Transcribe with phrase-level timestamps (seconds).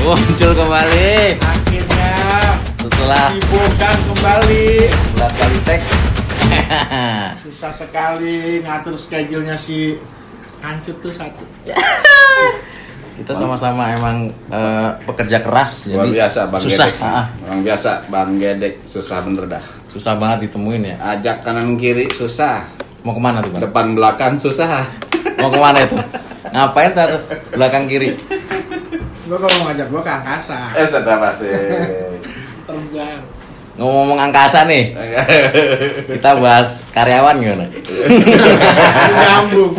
[0.00, 2.12] Muncul kembali Akhirnya
[2.80, 4.66] setelah dibuka kembali.
[5.12, 5.80] belas kali tag.
[7.44, 10.00] Susah sekali ngatur schedule-nya si
[10.64, 11.44] Ancut tuh satu.
[13.20, 16.86] Kita sama-sama emang eh, pekerja keras Luar jadi biasa Bang susah.
[16.88, 17.04] Gedek.
[17.04, 17.24] Ah, ah.
[17.44, 19.64] Bang biasa Bang Gedek susah bener dah.
[19.90, 20.96] susah banget ditemuin ya.
[21.12, 22.64] Ajak kanan kiri susah.
[23.04, 23.68] Mau ke mana tuh bang?
[23.68, 24.86] Depan belakang susah.
[25.36, 25.96] Mau ke mana itu?
[26.48, 28.16] Ngapain tuh atas belakang kiri?
[29.30, 30.58] Gua kalau mau ngajak gua ke angkasa.
[30.74, 31.54] Eh sudah masih.
[32.66, 33.22] Terbang.
[33.78, 34.92] Ngomong-ngomong angkasa nih,
[36.18, 37.66] kita bahas karyawan gimana?
[39.14, 39.72] Nyambung.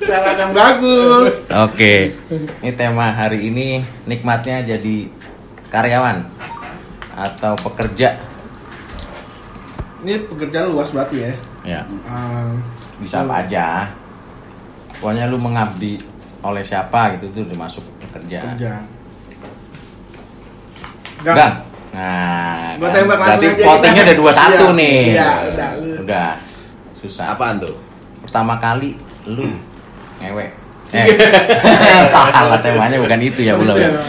[0.00, 1.32] Cara yang bagus.
[1.68, 2.16] Oke,
[2.64, 5.06] ini tema hari ini nikmatnya jadi
[5.68, 6.24] karyawan
[7.12, 8.16] atau pekerja.
[10.02, 11.32] Ini pekerjaan luas banget ya.
[11.68, 12.64] Ya, Um,
[12.98, 13.92] bisa apa aja.
[14.98, 16.00] Pokoknya lu mengabdi
[16.40, 18.40] oleh siapa gitu tuh udah masuk pekerja.
[18.54, 18.72] kerja.
[21.18, 21.54] Gang.
[21.88, 22.94] Nah, Gua kan.
[22.94, 24.06] tembak langsung Berarti aja, votingnya kita.
[24.06, 25.00] ada dua satu Iya, nih.
[25.10, 25.68] iya, udah.
[25.98, 26.30] Udah.
[26.94, 27.26] Susah.
[27.32, 27.74] Apaan tuh?
[28.20, 28.94] Pertama kali
[29.26, 29.46] lu
[30.20, 30.46] ngewe.
[30.88, 31.04] Eh,
[32.08, 33.76] salah temanya bukan itu ya belum.
[33.76, 33.92] itu ya.
[33.92, 34.00] ya.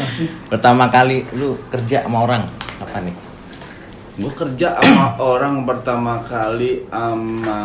[0.47, 2.39] Pertama kali lu kerja sama orang
[2.79, 3.11] apa nih?
[4.15, 7.59] Gue kerja sama orang pertama kali sama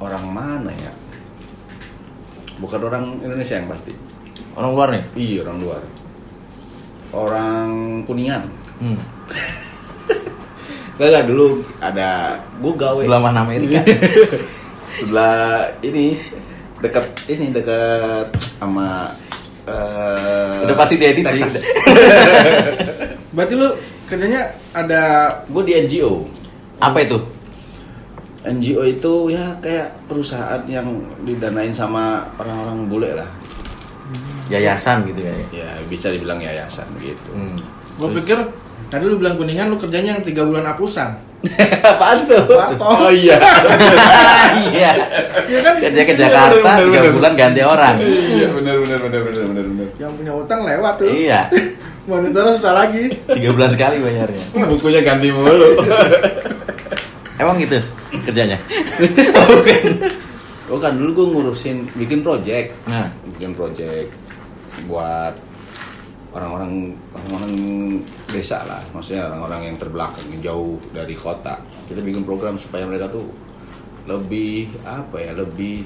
[0.00, 0.90] orang mana ya?
[2.58, 3.92] Bukan orang Indonesia yang pasti.
[4.54, 5.04] Orang luar nih.
[5.18, 5.82] Iya orang luar.
[7.10, 7.68] Orang
[8.06, 8.42] kuningan.
[8.78, 8.98] Hmm.
[10.94, 13.82] Gak, gak dulu ada gue gawe Sebelah mana Amerika?
[15.02, 16.14] sebelah ini
[16.78, 18.30] dekat ini dekat
[18.62, 19.10] sama
[19.66, 21.42] eh, Udah pasti diedit sih.
[23.34, 23.74] Berarti lu
[24.06, 25.02] kerjanya ada
[25.50, 26.30] gue di NGO.
[26.78, 27.18] apa itu?
[28.44, 33.28] NGO itu ya kayak perusahaan yang didanain sama orang-orang bule lah.
[34.52, 35.32] Yayasan gitu ya.
[35.64, 37.32] Ya bisa dibilang yayasan gitu.
[37.32, 37.56] Hmm.
[37.96, 38.36] Gua pikir
[38.92, 41.16] tadi lu bilang kuningan lu kerjanya yang tiga bulan apusan.
[41.88, 42.44] Apaan tuh?
[42.52, 43.08] Warkop.
[43.08, 43.36] Oh iya.
[44.54, 44.92] Iya.
[45.50, 45.74] Iya kan?
[45.82, 47.96] Kerja ke Jakarta Bener, tiga bulan ganti orang.
[47.98, 49.88] Iya benar benar benar benar benar benar.
[49.98, 51.08] Yang punya utang lewat tuh.
[51.10, 51.40] Iya.
[52.08, 53.08] Monitor susah lagi.
[53.24, 54.44] Tiga bulan sekali bayarnya.
[54.68, 55.80] Bukunya ganti mulu.
[57.44, 57.78] Emang gitu
[58.24, 58.58] kerjanya?
[60.64, 64.08] Oh kan dulu gue ngurusin bikin project, Nah, bikin project
[64.88, 65.36] buat
[66.32, 67.52] orang-orang orang-orang
[68.32, 71.60] desa lah, maksudnya orang-orang yang terbelakang, yang jauh dari kota.
[71.84, 73.28] Kita bikin program supaya mereka tuh
[74.08, 75.84] lebih apa ya, lebih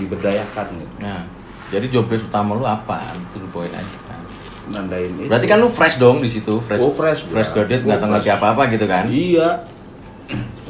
[0.00, 0.94] diberdayakan gitu.
[1.04, 1.22] nah.
[1.68, 3.04] Jadi job desk utama lu apa?
[3.12, 4.20] Itu lu poin aja kan.
[4.72, 5.28] Nandain itu.
[5.28, 6.80] Berarti kan lu fresh dong di situ, fresh.
[6.80, 9.04] Oh, fresh, fresh graduate Oh, nggak tahu ngerti apa-apa gitu kan.
[9.12, 9.68] Iya.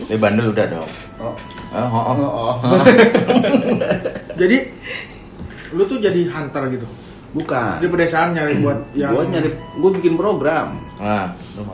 [0.05, 0.91] Tapi bandel udah dong.
[1.21, 1.35] Oh.
[1.75, 2.15] Oh, oh, oh.
[2.15, 2.79] Oh, oh.
[4.39, 4.57] Jadi
[5.75, 6.87] lu tuh jadi hunter gitu.
[7.35, 7.83] Bukan.
[7.83, 10.79] Di pedesaan nyari buat yang Gue nyari, gue bikin program.
[11.03, 11.67] Nah, lu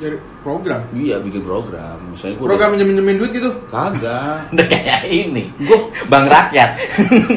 [0.00, 0.80] jadi program.
[0.96, 2.16] Iya bikin program.
[2.16, 3.50] Misalnya gue Program minjem-minjemin duit gitu.
[3.68, 4.48] kagak.
[4.56, 5.52] Udah kayak ini.
[5.60, 6.70] Gua bang rakyat.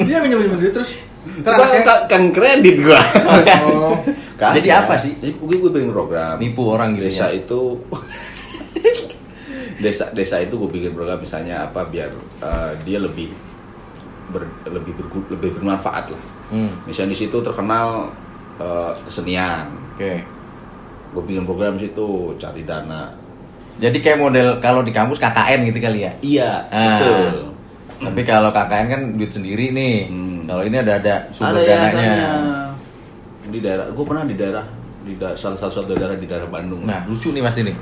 [0.07, 0.95] Dia minjem-minjemin duit terus
[1.43, 2.99] ntar Kan, kan, kan kredit gua.
[3.67, 3.99] oh,
[4.39, 4.63] Kagak.
[4.63, 5.13] Jadi apa sih?
[5.19, 6.39] Jadi gue gue bikin program.
[6.39, 7.43] Nipu orang gitu desa ya.
[7.43, 7.83] itu
[9.83, 13.29] desa desa itu gue bikin program misalnya apa biar eh, dia lebih
[14.29, 16.23] ber, lebih bergu- lebih bermanfaat lah.
[16.49, 16.69] Hmm.
[16.83, 18.09] Misalnya di situ terkenal
[18.57, 19.73] eh, kesenian.
[19.93, 20.23] Oke.
[21.11, 23.13] Gue bikin program situ cari dana.
[23.73, 26.11] Jadi kayak model kalau di kampus KKN gitu kali ya.
[26.19, 26.89] Iya, Ah.
[26.93, 27.33] betul.
[28.03, 29.97] Tapi kalau KKN kan duit sendiri nih.
[30.07, 30.45] Hmm.
[30.45, 31.89] Kalau ini ada ada sumber Ada dananya.
[31.97, 32.31] yayasannya.
[33.43, 34.65] Di daerah, gue pernah di daerah
[35.03, 36.81] di da- salah satu daerah di daerah Bandung.
[36.81, 37.75] Nah, lucu nih Mas ini.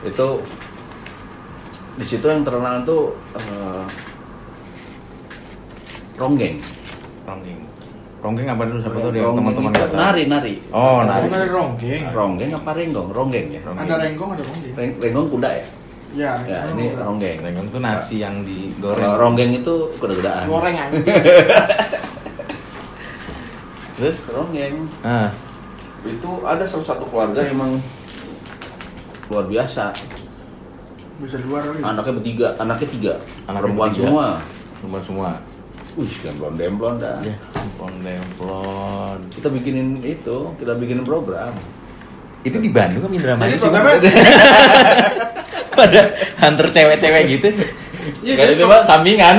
[0.00, 0.28] itu
[1.94, 3.84] di situ yang terkenal tuh eh,
[6.16, 6.58] ronggeng.
[7.24, 7.60] Ronggeng.
[8.18, 9.98] Ronggeng apa dulu siapa tuh Ronggeng teman-teman itu nggak tahu.
[10.00, 10.54] nari nari.
[10.70, 11.22] Oh, nari.
[11.24, 12.02] Bukan ada ronggeng.
[12.10, 13.08] Ronggeng apa renggong?
[13.12, 13.60] Ronggeng ya.
[13.62, 13.84] Ronggeng.
[13.84, 14.72] Ada renggong, ada ronggeng.
[14.74, 15.64] Reng, renggong kuda ya.
[16.08, 17.36] Ya, Ya renggong ini ronggeng.
[17.38, 18.98] Ronggeng tuh nasi yang digoreng.
[19.00, 20.44] Kalau ronggeng itu kuda-kudaan.
[20.46, 21.06] Goreng anjing.
[23.94, 24.16] Terus?
[24.28, 25.30] Ronggeng Ah,
[26.04, 27.78] itu ada salah satu keluarga emang
[29.26, 29.90] luar biasa.
[31.18, 31.82] Bisa di luar kali.
[31.82, 33.12] Anaknya bertiga, anaknya tiga,
[33.44, 34.06] Anaknya perempuan bertiga.
[34.06, 34.26] semua.
[34.78, 35.30] semua semua.
[35.98, 37.18] Wih, demplon demplon dah.
[37.26, 37.34] Ya,
[37.98, 39.18] demplon.
[39.34, 41.50] Kita bikinin itu, kita bikinin program.
[42.46, 43.66] Itu di Bandung kan Indramayu sih.
[45.68, 46.02] Kok ada
[46.38, 47.48] hunter cewek-cewek gitu?
[48.22, 49.36] Iya, Kayak itu mah sampingan.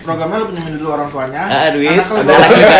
[0.00, 1.42] programnya lu pinjemin dulu orang tuanya.
[1.46, 1.94] Ah, duit.
[1.94, 2.78] anak anak juga.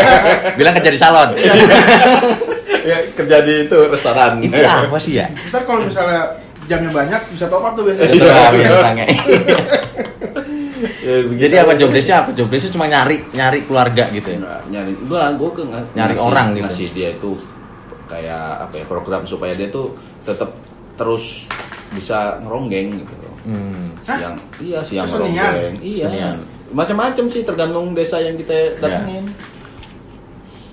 [0.58, 1.28] Bilang kerja di salon.
[2.82, 4.38] ya, kerja di itu restoran.
[4.38, 5.26] Itu apa sih ya?
[5.48, 6.34] Ntar kalau misalnya
[6.64, 8.12] jamnya banyak bisa top up tuh biasanya.
[8.22, 9.04] Lah yang tanya.
[11.00, 11.16] Ya.
[11.36, 12.30] Jadi apa job desk-nya apa?
[12.32, 14.38] Job desk-nya cuma nyari nyari keluarga gitu ya.
[14.38, 15.84] Nggak, nyari gua gua ke Nyari
[16.14, 16.64] ngasih- orang gitu.
[16.64, 17.30] ngasih dia itu
[18.06, 19.92] kayak apa ya program supaya dia tuh
[20.22, 20.56] tetap
[20.96, 21.44] terus
[21.90, 23.34] bisa ngeronggeng gitu loh.
[23.40, 23.96] Hmm.
[24.02, 25.32] siang iya siang Kesenian?
[25.32, 26.36] ngeronggeng iya Kesenian.
[26.70, 29.24] macam-macam sih tergantung desa yang kita datengin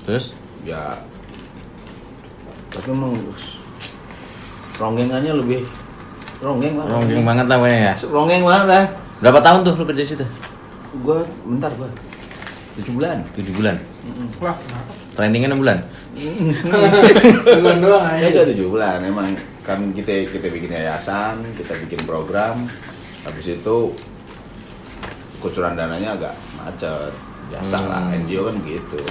[0.03, 0.99] Terus ya
[2.77, 3.13] tapi emang
[4.77, 5.61] ronggengannya lebih
[6.37, 7.93] ronggeng lah ronggeng banget lah pokoknya ya.
[8.07, 8.83] ronggeng banget lah
[9.17, 10.25] Berapa tahun tuh lu kerja di situ?
[11.01, 11.89] gua bentar gua
[12.77, 13.75] tujuh bulan 7 bulan.
[14.37, 14.91] Wah, kenapa?
[15.17, 15.77] Trainingnya 6 bulan.
[17.41, 18.27] Bulan doang ya aja.
[18.29, 19.27] udah tujuh bulan emang
[19.65, 22.69] kan kita kita bikin yayasan kita bikin program
[23.25, 23.77] habis itu
[25.37, 27.13] kucuran dananya agak macet
[27.49, 28.21] biasa lah Hmm.
[28.21, 29.01] NGO kan gitu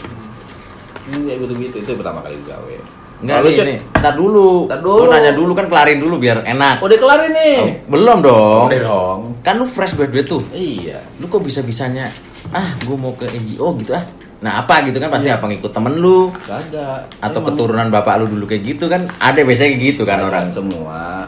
[1.07, 2.77] ini kayak gitu gitu itu pertama kali gawe
[3.17, 3.79] Enggak Lalu, nih, Cek, nih.
[3.97, 4.49] Ntar dulu.
[4.67, 4.99] Ntar dulu.
[4.99, 6.77] Lu nanya dulu kan kelarin dulu biar enak.
[6.79, 8.65] udah kelar ini Oh, belum dong.
[8.69, 10.43] udah dong Kan lu fresh graduate tuh.
[10.51, 12.13] iya Lu kok bisa-bisanya
[12.49, 14.05] ah gue mau ke NGO gitu ah.
[14.37, 17.47] Nah apa gitu kan pasti apa ngikut temen lu kagak atau Emang.
[17.49, 21.25] keturunan bapak lu dulu kayak gitu kan ada biasanya kayak gitu kan Kagak orang semua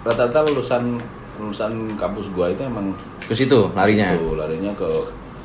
[0.00, 1.00] rata-rata lulusan
[1.36, 4.12] lulusan kampus gua itu emang ke situ larinya.
[4.12, 4.88] itu larinya ke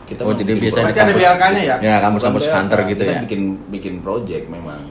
[0.05, 1.23] kita Oh, jadi biasanya kampus-
[1.57, 1.75] ya?
[1.79, 3.19] Ya, kampus-kampus hunter gitu kita ya.
[3.23, 4.83] bikin bikin project memang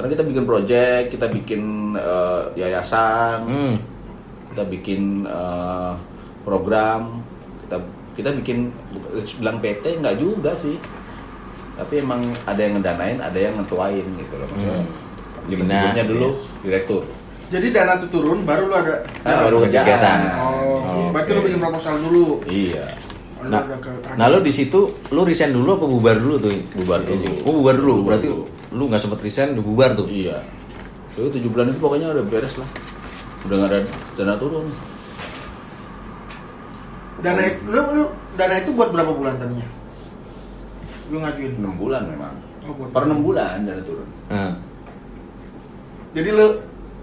[0.00, 1.62] karena kita bikin project kita bikin
[1.92, 3.74] eh, yayasan Hmm.
[4.48, 5.92] kita bikin eh,
[6.40, 7.20] program
[7.60, 7.76] kita
[8.16, 8.72] kita bikin
[9.36, 10.80] bilang PT nggak juga sih
[11.76, 15.68] tapi emang ada yang ngedanain ada yang ngetuain gitu loh maksudnya Hmm.
[15.68, 16.64] sebutnya dulu iya.
[16.64, 17.02] direktur
[17.50, 19.02] Jadi dana itu turun, baru lu ada.
[19.20, 19.82] Ah, baru kegiatan.
[19.82, 22.26] kegiatan Oh, Oh, berarti lu bikin proposal dulu.
[22.46, 22.86] iya
[23.42, 23.64] Nah,
[24.14, 24.80] nah lu di situ
[25.10, 26.52] lu resign dulu apa bubar dulu tuh?
[26.76, 27.26] Bubar dulu.
[27.42, 27.92] Oh bubar dulu.
[27.98, 28.44] Bubar Berarti dulu.
[28.70, 30.06] Lu nggak sempet resign udah bubar tuh.
[30.06, 30.38] iya
[31.12, 32.68] itu tujuh bulan itu pokoknya udah beres lah
[33.44, 33.78] udah nggak ada
[34.16, 34.66] dana turun
[37.20, 39.68] Dana itu, lu, lu dana itu buat berapa bulan tadinya?
[41.12, 41.52] Lu ngajuin.
[41.60, 42.32] enam bulan memang
[42.64, 44.56] Oh, buat per enam bulan dana turun Nah,
[46.16, 46.46] Jadi lu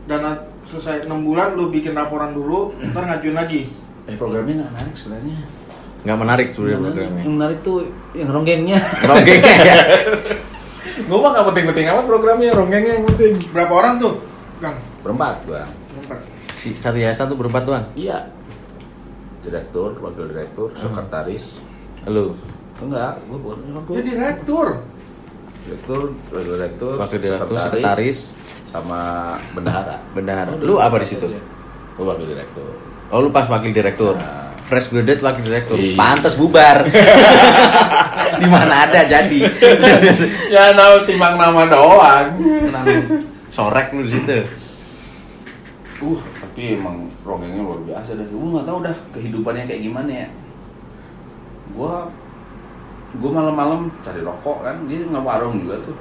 [0.09, 3.61] dana selesai 6 bulan lu bikin laporan dulu, ntar ngajuin lagi.
[4.03, 5.37] eh programnya nggak menarik sebenarnya
[6.01, 7.21] nggak menarik sebenarnya programnya.
[7.21, 7.77] yang menarik tuh
[8.15, 9.77] yang ronggengnya Ronggengnya ya.
[10.97, 14.13] gue mah nggak penting-penting amat programnya ronggengnya yang penting Berapa orang tuh?
[14.57, 14.75] Kang?
[14.99, 16.19] berempat bang Empat.
[16.51, 17.85] Si satu yayasan tuh berempat doang.
[17.93, 18.29] iya
[19.39, 21.59] direktur wakil direktur sekretaris
[22.05, 22.35] Lu
[22.77, 23.57] enggak gue bukan
[23.89, 24.67] Dia direktur.
[25.63, 25.99] direktur
[26.29, 28.17] wakil direktur wakil direktur, sekretaris,
[28.69, 28.99] sama
[29.51, 30.49] bendahara bendahara.
[30.49, 31.27] Oh, Lu apa di sekretaris situ?
[31.93, 32.69] Gue wakil direktur
[33.07, 34.13] Oh lu pas wakil direktur.
[34.13, 34.46] Nah.
[34.67, 35.79] Fresh graduate wakil direktur.
[35.79, 35.95] Iya.
[35.95, 36.83] Pantes bubar.
[38.43, 39.39] Di mana ada jadi.
[40.53, 42.85] ya nahu timbang nama doang Kenang
[43.57, 44.37] sorek lu di situ.
[45.97, 48.27] Uh, tapi emang ronggengnya luar biasa dah.
[48.29, 50.27] Gue nggak tahu dah kehidupannya kayak gimana ya.
[51.73, 52.05] Gua
[53.17, 55.97] gue malam-malam cari rokok kan, dia nggak warung juga tuh.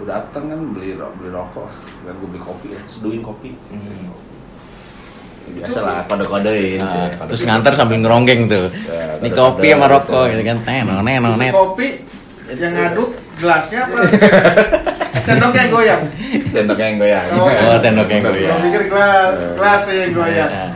[0.00, 1.68] Gue datang kan beli beli rokok,
[2.06, 3.52] dan gue beli kopi ya, seduhin kopi.
[3.68, 3.92] Ya,
[5.56, 6.78] Biasa lah, kode-kodein.
[6.80, 8.66] Nah, sih, terus nganter sambil ngerongeng tuh.
[8.88, 10.56] Ya, Ini kopi sama rokok gitu kan.
[10.62, 11.52] Teno neno Itu net.
[11.54, 11.88] kopi
[12.48, 13.98] yang ngaduk gelasnya apa?
[15.28, 16.02] Sendoknya yang goyang.
[16.48, 17.26] Sendoknya yang goyang.
[17.36, 18.48] Oh, sendoknya yang goyang.
[18.48, 20.50] Gua pikir gelas, gelasnya yang goyang.
[20.50, 20.68] Ya.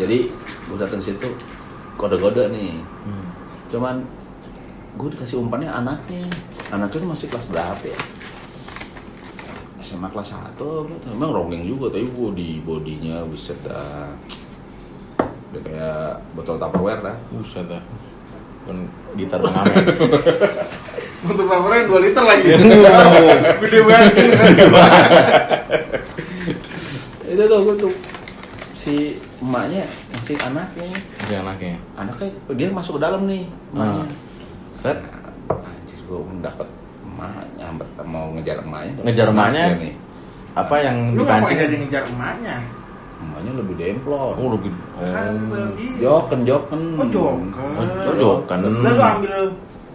[0.00, 0.18] Jadi
[0.70, 1.28] gue datang situ
[2.00, 2.80] kode-kode nih.
[3.04, 3.24] Hmm.
[3.68, 3.94] Cuman
[4.96, 6.24] gue dikasih umpannya anaknya.
[6.72, 7.98] Anaknya masih kelas berapa ya?
[9.90, 11.06] SMA kelas 1 gitu.
[11.10, 14.06] Emang ronggeng juga tapi body bodinya buset dah.
[15.50, 17.16] Udah kayak botol Tupperware dah.
[17.34, 17.82] Buset dah.
[18.62, 18.86] Pun
[19.18, 19.82] gitar pengamen.
[21.26, 22.48] Untuk laporan 2 liter lagi.
[23.66, 24.12] Gede banget.
[27.30, 27.92] Itu tuh gue tuh
[28.72, 28.94] si
[29.40, 29.84] emaknya
[30.24, 30.88] si anaknya
[31.28, 31.76] Si anaknya.
[31.94, 33.44] anaknya dia masuk ke dalam nih
[33.74, 34.04] emaknya.
[34.06, 34.10] Nah.
[34.72, 34.98] Set.
[35.50, 36.68] Anjir gue dapat
[37.20, 37.66] emaknya
[38.04, 38.92] mau ngejar emaknya.
[39.04, 39.64] Ngejar emaknya?
[39.76, 39.94] nih.
[40.56, 41.56] Apa yang Lu dipancing?
[41.60, 42.56] jadi ngejar emaknya?
[43.20, 44.32] Emaknya lebih demplon.
[44.34, 44.72] Oh, lebih.
[44.96, 45.04] Oh.
[45.52, 45.96] begitu.
[46.00, 46.82] Joken, joken.
[46.96, 47.84] Oh joken.
[48.08, 48.58] Oh, joken.
[48.64, 49.34] Lalu lu ambil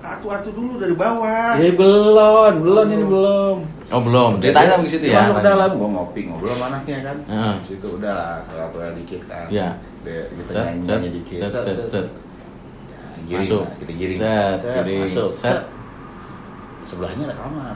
[0.05, 1.57] atu-atu dulu dari bawah.
[1.57, 3.55] Eh belum, belum ini belum.
[3.89, 4.31] Oh, belum.
[4.37, 5.25] Ceritanya sampai situ ya.
[5.25, 7.17] Masuk ke dalam, gua ngopi ngobrol sama anaknya kan.
[7.25, 7.55] Heeh.
[7.57, 9.45] Di Situ udah lah, tuel dikit kan.
[9.49, 9.69] Iya.
[10.05, 11.49] Kita Set, nyanyi dikit.
[11.49, 12.05] set, set, set.
[12.05, 13.61] Ya, giring Masuk.
[13.65, 14.19] lah, kita giring.
[14.21, 15.01] Set, giring.
[15.09, 15.29] masuk.
[15.33, 15.59] Set.
[16.85, 17.75] Sebelahnya ada kamar.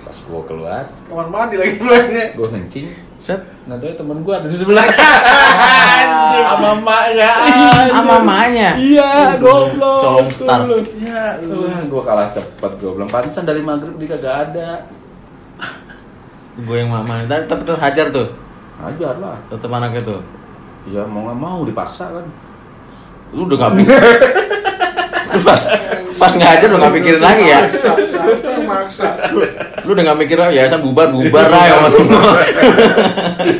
[0.00, 2.30] Pas gua keluar, Kamar mandi lagi pulangnya.
[2.32, 2.86] gua kencing.
[3.18, 3.42] Set.
[3.66, 4.86] Tahu ya temen gua ada di sebelah.
[6.46, 7.30] Sama emaknya.
[7.90, 8.68] Sama mamanya.
[8.78, 9.98] Iya, goblok.
[9.98, 10.62] Colong star.
[10.96, 11.36] Ya,
[11.84, 14.70] gua kalah cepet gua bilang pantesan dari maghrib dia kagak ada.
[16.56, 17.28] Gue yang mamanya.
[17.28, 18.28] Tadi tetep tuh hajar tuh.
[18.80, 19.36] Ajar lah.
[19.50, 20.20] Tetep anaknya tuh.
[20.86, 22.24] Ya mau nggak mau dipaksa kan.
[23.34, 23.92] Lu udah gak mikir.
[25.46, 25.62] Lu pas
[26.18, 27.60] pas ngajar udah gak mikirin lagi ya.
[28.66, 29.08] Maksa?
[29.86, 32.32] Lu udah gak mikir yayasan bubar bubar lah sama semua.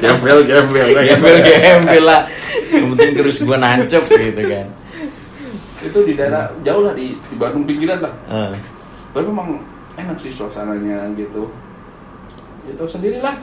[0.02, 0.86] Gembel gembel.
[0.98, 2.26] Gembel gembel lah.
[2.74, 4.66] Yang penting terus gua nancep gitu kan.
[5.86, 8.12] Itu di daerah jauh lah di, di Bandung pinggiran lah.
[8.26, 8.58] Eh,
[9.14, 9.62] Tapi memang
[9.94, 11.46] enak sih suasananya gitu.
[12.66, 13.38] Itu sendirilah.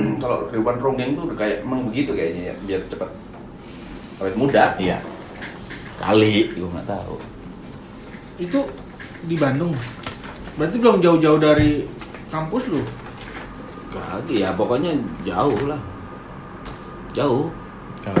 [0.24, 3.10] Kalau kehidupan ronggeng tuh udah kayak emang begitu kayaknya ya, biar cepat
[4.24, 4.72] awet muda.
[4.80, 4.96] iya.
[5.98, 7.16] Kali, gua nggak tahu.
[8.40, 8.60] Itu
[9.24, 9.74] di Bandung.
[10.54, 11.86] Berarti belum jauh-jauh dari
[12.30, 12.82] kampus lu.
[13.90, 15.78] Kagak ya, pokoknya jauh lah.
[17.14, 17.46] Jauh.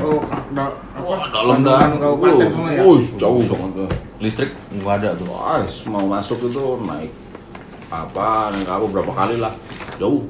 [0.00, 0.22] Oh,
[0.56, 1.92] da, Wah, dalam dah.
[2.00, 2.80] Kabupaten sana ya.
[2.80, 3.88] Wuh, jauh banget tuh.
[4.16, 5.28] Listrik nggak ada tuh.
[5.28, 5.60] Wah,
[5.92, 7.12] mau masuk itu naik
[7.92, 9.54] apa naik apa berapa kali lah
[10.02, 10.26] jauh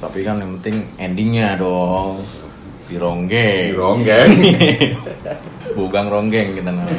[0.00, 2.24] Tapi kan yang penting endingnya dong.
[2.88, 3.76] Di ronggeng.
[3.76, 4.32] ronggeng
[5.72, 6.98] Bugang ronggeng kita namanya.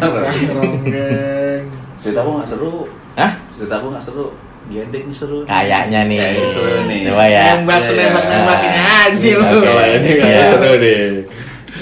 [0.51, 1.61] Ronggeng.
[1.97, 3.31] cerita aku nggak seru Hah?
[3.51, 4.25] cerita aku nggak seru
[4.67, 6.17] gendek nih seru Kayaknya nih.
[6.17, 6.99] Kayaknya seru nih.
[7.05, 7.43] Coba ya.
[7.53, 8.31] Nembak Iya, nembak iya.
[8.31, 9.43] nembakin aja lu.
[9.43, 9.69] Oke.
[9.69, 10.15] Ini Iya.
[10.17, 11.01] kayaknya seru deh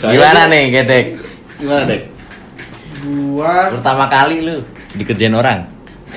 [0.01, 1.05] Gimana nih, Getek?
[1.55, 2.01] gimana dek
[2.99, 4.55] Gua Pertama kali lu
[4.91, 5.59] dikerjain orang.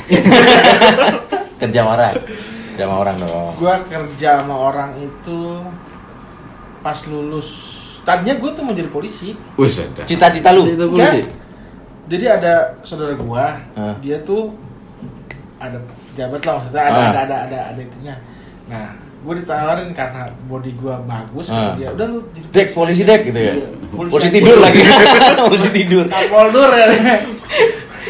[1.61, 2.15] Kerja sama orang.
[2.73, 3.53] Kerja sama orang dong.
[3.55, 5.41] gua kerja sama orang itu
[6.81, 7.72] pas lulus.
[8.03, 9.39] Tadinya gua tuh mau jadi polisi.
[9.55, 9.71] Wih
[10.05, 10.67] Cita-cita lu?
[10.67, 10.91] Enggak.
[10.91, 11.31] polisi
[12.11, 13.95] Jadi ada saudara gua, Hah?
[14.03, 14.53] dia tuh
[15.57, 15.79] ada
[16.11, 17.09] pejabat lah maksudnya ada, Ah.
[17.09, 18.15] ada ada ada ada itunya.
[18.67, 18.93] Nah,
[19.23, 21.73] gua ditawarin karena body gua bagus Ah.
[21.73, 23.55] kata dia udah lu jadi Dek, polisi dek gitu ya.
[23.55, 24.13] Iya, polisi.
[24.13, 24.81] Polisi tidur lagi.
[25.47, 26.05] polisi tidur.
[26.11, 26.87] Kapoldur ya.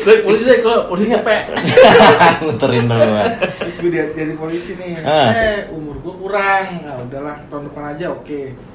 [0.03, 1.43] dek polisi dek kok polisi cepet
[2.43, 2.85] Muterin.
[2.89, 4.93] Terus gue jadi, polisi nih.
[5.05, 5.31] Ah.
[5.31, 6.65] Eh, umur gua kurang.
[6.81, 8.72] Nah, udahlah tahun depan aja oke.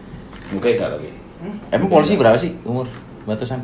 [0.49, 1.53] Mungkin enggak lagi Hmm?
[1.69, 2.89] Emang polisi berapa sih umur
[3.23, 3.61] batasan?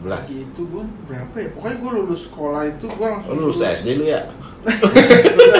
[0.00, 1.48] 11 Itu gua berapa ya?
[1.52, 4.24] Pokoknya gua lulus sekolah itu gua langsung Oh, lulus suruh- SD lu ya
[4.60, 4.96] Lulus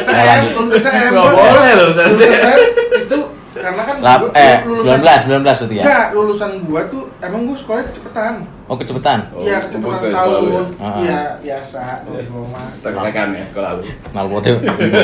[0.08, 1.10] Eh, lulus STM.
[1.10, 2.16] Nggak Gua- boleh lulus lulus.
[2.16, 2.58] STM
[2.99, 3.18] itu
[3.52, 5.82] karena kan Lap, gua- eh, lulusan- 19, 19 berarti ya?
[5.82, 8.34] Enggak, lulusan gua tuh emang gua sekolahnya kecepatan.
[8.64, 9.18] Oh, kecepatan.
[9.30, 10.40] Oh, Iya, sekolah lu setahun.
[10.40, 10.62] ya?
[10.80, 10.96] Ah.
[10.96, 11.80] Iya, biasa.
[12.06, 12.62] diploma.
[12.80, 14.52] tekan ya kalau aku Nalpotnya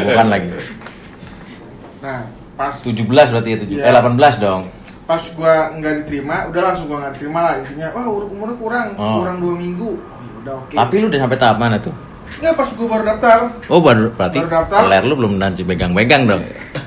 [0.02, 0.49] bukan lagi.
[1.99, 2.18] Nah,
[2.54, 3.75] pas 17 berarti ya, 7.
[3.75, 3.83] Iya.
[3.83, 4.62] Eh 18 dong.
[5.06, 7.88] Pas gua nggak diterima, udah langsung gua nggak diterima lah intinya.
[7.90, 9.22] Wah, umur umurnya kurang, Oh.
[9.22, 9.90] kurang dua minggu.
[9.94, 10.75] Oh, udah oke.
[10.75, 11.94] Tapi lu udah sampai tahap mana tuh?
[12.36, 13.38] Nggak, pas gua baru daftar.
[13.68, 14.80] Oh, baru berarti Baru daftar.
[14.84, 16.42] ler lu belum nanti pegang-pegang dong.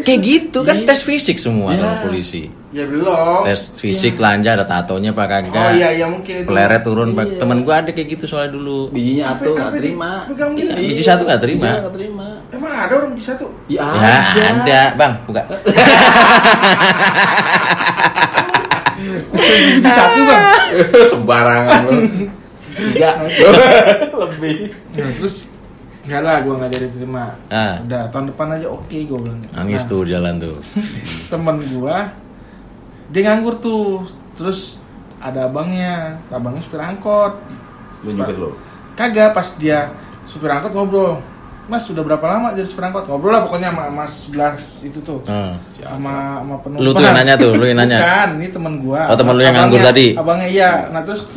[0.00, 0.86] Ada Kayak gitu kan Iya.
[0.86, 1.80] tes fisik semua Iya.
[1.82, 2.42] sama polisi.
[2.70, 3.42] Ya belum.
[3.44, 5.58] Tes fisik lanja ada tatonya pak kagak.
[5.60, 6.46] Oh iya, iya mungkin itu.
[6.46, 7.26] Peleret turun pak.
[7.26, 7.38] Iya.
[7.38, 8.88] Temen gua ada kayak gitu soalnya dulu.
[8.88, 10.10] bijinya apa nggak terima?
[10.56, 11.70] Iya, biji satu nggak terima.
[11.76, 13.46] Nggak terima Emang ada orang di satu?
[13.66, 14.16] ya, Ya
[14.56, 15.42] ada bang, buka.
[19.80, 20.44] Di satu bang.
[21.08, 21.92] sembarangan lu
[22.70, 23.10] tiga
[24.20, 24.56] Lebih.
[24.94, 25.34] Nah, terus
[26.00, 27.24] Enggak lah, gue nggak jadi terima.
[27.52, 27.76] Ah.
[27.84, 29.38] Udah tahun depan aja oke gue bilang.
[29.44, 29.52] gitu.
[29.52, 30.56] Nangis Nah, tuh jalan tuh.
[31.32, 31.96] Temen gue,
[33.10, 34.08] dia nganggur tuh.
[34.34, 34.80] Terus
[35.20, 37.36] ada abangnya, abangnya supir angkot.
[38.00, 38.56] lu nyupir lu
[38.96, 39.92] Kagak pas dia
[40.24, 41.20] supir angkot ngobrol.
[41.68, 43.04] Mas sudah berapa lama jadi supir angkot?
[43.04, 45.20] Ngobrol lah pokoknya sama mas sebelah itu tuh.
[45.28, 45.60] Hmm.
[45.76, 46.80] Sama sama penumpang.
[46.80, 47.98] Lu tuh yang nanya tuh, lu yang nanya.
[48.00, 49.00] Bukan, ini temen gua.
[49.12, 50.16] Oh, temen lu yang nganggur tadi?
[50.16, 50.70] Abangnya iya.
[50.88, 51.28] Nah, terus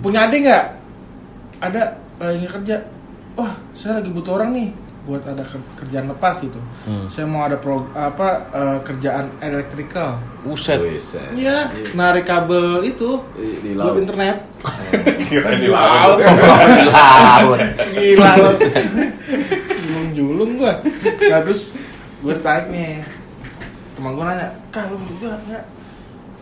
[0.00, 0.64] punya adik nggak?
[1.60, 1.82] Ada
[2.16, 2.76] lagi kerja.
[3.40, 4.68] Wah, saya lagi butuh orang nih
[5.00, 6.60] buat ada ker- kerjaan lepas gitu.
[6.84, 7.08] Hmm.
[7.08, 10.20] Saya mau ada pro, apa eh, kerjaan electrical.
[10.44, 10.76] Uset.
[10.76, 11.24] Buset.
[11.32, 14.44] Iya, narik kabel itu di, di laut internet.
[15.30, 16.20] kira di Laut.
[16.20, 17.60] Di laut.
[17.96, 18.50] Gila lo.
[19.80, 20.74] Julung-julung gua.
[21.24, 21.72] Nah, terus
[22.20, 23.00] gue ditarik nih.
[23.96, 25.64] Teman gue nanya, "Kak, lu juga enggak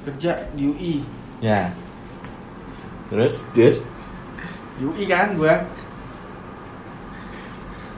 [0.02, 0.94] kerja di UI?"
[1.38, 1.70] Ya.
[3.08, 3.46] Terus?
[3.54, 3.78] Yes.
[4.76, 5.62] Di UI kan gua.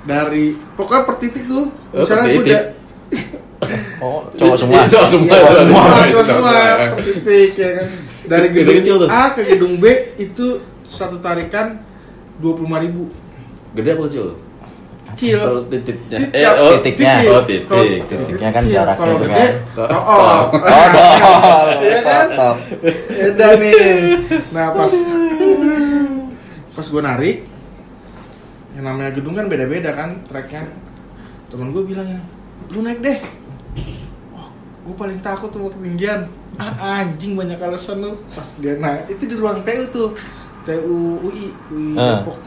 [0.01, 1.69] Dari pokoknya per titik tuh.
[1.93, 2.63] Oh, Misalnya per gue udah
[4.01, 4.89] Oh, cowok semua.
[4.89, 5.29] Cowok semua.
[5.29, 6.05] Cowok semua, semua.
[6.09, 6.53] cowok semua,
[6.97, 7.89] per titik ya kan.
[8.31, 9.11] Dari gedung.
[9.11, 9.85] A ke gedung B
[10.17, 10.47] itu
[10.87, 11.79] satu tarikan
[12.41, 13.05] 25.000 ribu
[13.71, 14.27] gede apa kecil
[15.11, 15.43] Kecil.
[15.69, 16.39] Titiknya Titik.
[16.39, 17.15] eh oh titiknya.
[17.29, 19.91] oh titik Titiknya kan jaraknya Kalau tuh gede, kan.
[19.91, 20.15] oh, oh.
[20.15, 20.43] Oh.
[21.85, 22.27] Iya kan?
[23.11, 23.83] Beda nih.
[24.55, 24.91] Nah pas
[26.71, 27.37] pas gue narik,
[28.73, 30.71] yang namanya gedung kan beda-beda kan tracknya.
[31.51, 32.07] Temen gue bilang,
[32.71, 33.19] lu naik deh.
[34.33, 34.49] Oh,
[34.87, 36.31] gue paling takut tuh waktu ketinggian.
[36.57, 38.13] Ah, anjing banyak alasan lu.
[38.31, 40.09] Pas dia naik, itu di ruang TU tuh.
[40.63, 42.21] TU UI, UI Ah.
[42.21, 42.39] Depok.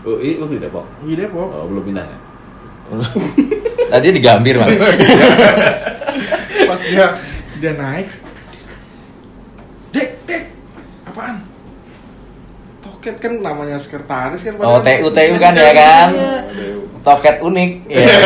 [0.00, 1.52] UI lu di Depok UI Depok.
[1.52, 2.18] oh belum pindah ya
[3.92, 4.72] Tadi digambir, Bang.
[6.64, 7.06] Pas dia
[7.60, 8.08] dia naik
[9.90, 10.42] dek dek
[11.04, 11.44] apaan
[13.00, 16.08] toket kan namanya sekretaris kan Oh, TU, TU kan ya kan?
[16.12, 16.36] Iya.
[17.00, 17.70] Toket unik.
[17.88, 18.16] Iya.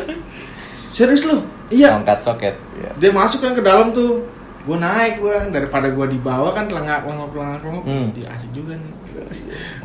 [0.96, 2.56] serius lu iya Tongkat soket.
[2.72, 2.90] Iya.
[2.96, 4.24] dia masuk kan ke dalam tuh
[4.64, 8.08] gue naik gue daripada gue di bawah kan telengak telengok telengak telengok Hmm.
[8.16, 8.92] asik juga nih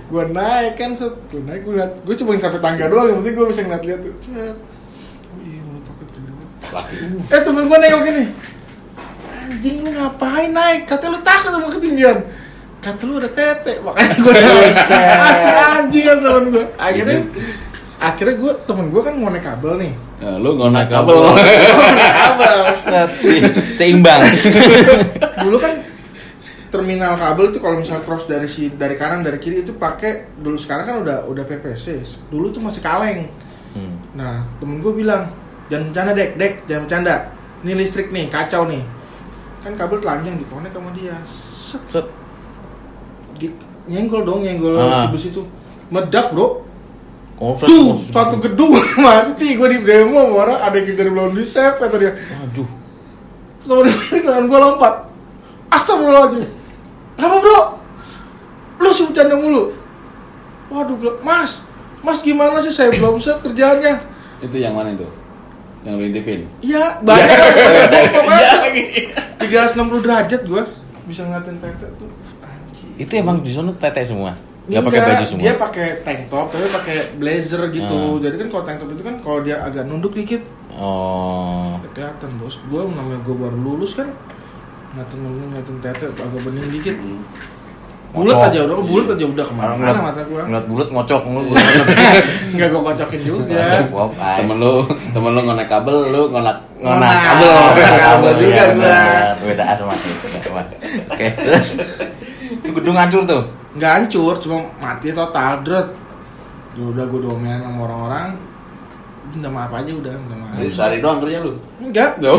[0.07, 3.35] gue naik kan set gue naik gue liat gue cuma sampai tangga doang yang penting
[3.35, 4.55] gue bisa ngeliat liat tuh set
[5.83, 6.49] toket gede banget.
[6.71, 6.95] Laki.
[7.27, 8.23] eh temen gue nengok gini
[9.43, 12.17] anjing lu ngapain naik katanya lu takut sama ketinggian
[12.79, 14.33] kata lu ada tete makanya gue
[14.71, 17.19] asik anjing kan temen gue akhirnya
[17.99, 19.91] akhirnya gue temen gue kan mau naik kabel nih.
[20.23, 21.19] Nah, lu ngonak kabel.
[21.35, 22.57] kabel.
[23.77, 24.23] Seimbang.
[25.43, 25.83] dulu kan
[26.71, 30.55] terminal kabel itu kalau misal cross dari si dari kanan dari kiri itu pakai dulu
[30.55, 31.99] sekarang kan udah udah PPC
[32.31, 33.27] dulu tuh masih kaleng.
[33.69, 34.01] Hmm.
[34.17, 35.29] nah temen gue bilang
[35.67, 36.31] jangan bercanda dek.
[36.39, 37.15] Dek jangan bercanda.
[37.59, 38.83] Ini listrik nih kacau nih.
[39.59, 41.19] Kan kabel telanjang dikonek sama dia.
[41.67, 42.18] Set, Set.
[43.85, 45.01] Nyenggol dong nyenggol Ah.
[45.01, 45.41] si bus itu.
[45.87, 46.61] Meledak bro.
[47.39, 47.65] Oh, set.
[47.65, 51.95] tuh satu gedung mati gue di demo orang ada yang dari belum di save kata
[51.95, 52.11] dia.
[52.37, 52.67] Aduh.
[53.61, 53.85] temen
[54.19, 55.07] temen gue lompat.
[55.69, 56.45] Astagfirullahaladzim.
[57.15, 57.59] Apa bro?
[58.77, 59.73] Lu sih bercanda mulu.
[60.67, 61.59] Waduh gua- mas
[61.99, 62.69] mas gimana sih?
[62.69, 63.97] Saya belum set kerjaannya.
[64.39, 65.05] Itu yang mana itu?
[65.79, 66.39] Yang lu intipin?
[66.59, 67.39] iya banyak.
[69.39, 70.61] Tiga ratus enam puluh derajat gue
[71.05, 72.09] bisa ngeliatin tete tuh
[72.99, 74.35] Itu emang di sana tete semua.
[74.65, 75.41] Gak Enggak, pakai baju semua.
[75.41, 78.21] dia pakai tank top tapi pakai blazer gitu Hmm.
[78.21, 81.73] jadi kan kalau tank top itu kan kalau dia agak nunduk dikit Oh.
[81.79, 84.13] nggak kelihatan bos gue namanya gue baru lulus kan
[84.91, 86.95] ngeliatin ngeliatin tete agak bening dikit
[88.09, 88.45] bulat Ngocok.
[88.47, 91.45] aja udah bulat aja udah ke mana ngeliat, mana mata gue ngeliat bulat ngocok ngeliat
[91.45, 91.87] bulat ngocok.
[92.49, 93.61] nggak gue kocokin juga.
[94.35, 94.73] Temen lu,
[95.09, 98.73] temen lu ngonak kabel, lu ngonak Ngonak kabel, Ngonak kabel juga iya, gua.
[98.75, 99.33] benar.
[99.43, 100.65] Beda asma sudah Wah.
[101.09, 101.69] Oke, terus
[102.69, 103.43] itu gedung hancur tuh.
[103.71, 105.89] nggak hancur cuma mati total dret
[106.71, 108.37] Ya udah gue domain sama orang-orang
[109.27, 111.53] minta maaf aja udah minta maaf Jadi sehari doang kerja lu?
[111.79, 112.37] enggak Gak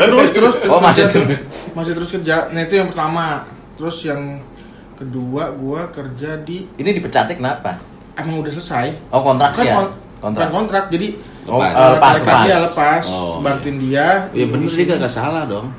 [0.00, 1.56] terus terus terus Oh, masih kerja terus.
[1.72, 3.42] masih terus kerja nah itu yang pertama
[3.74, 4.40] terus yang
[4.94, 7.78] kedua gua kerja di Ini dipecatnya kenapa?
[8.14, 9.74] emang udah selesai Oh, kontrak sih ya?
[9.76, 10.46] kon- Kontrak.
[10.46, 11.08] bukan kontrak jadi
[11.42, 11.74] Oh, Lepas.
[11.74, 12.42] eh, lepas, lepas.
[12.44, 15.74] dia lepas Oh, bantuin dia Iya bener dia gak salah dong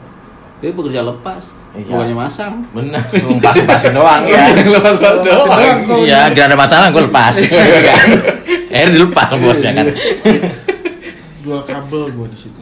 [0.59, 1.89] Dia bekerja lepas Iya.
[1.89, 4.45] Bukannya masang Bener, lu pasin-pasin doang ya.
[4.73, 5.49] Lepas-lepas doang.
[5.83, 7.33] doang Iya, gak ada masalah, gue lepas.
[7.49, 8.07] kan?
[8.71, 9.87] Akhirnya dilepas sama bosnya kan.
[11.39, 12.61] jual kabel gua di situ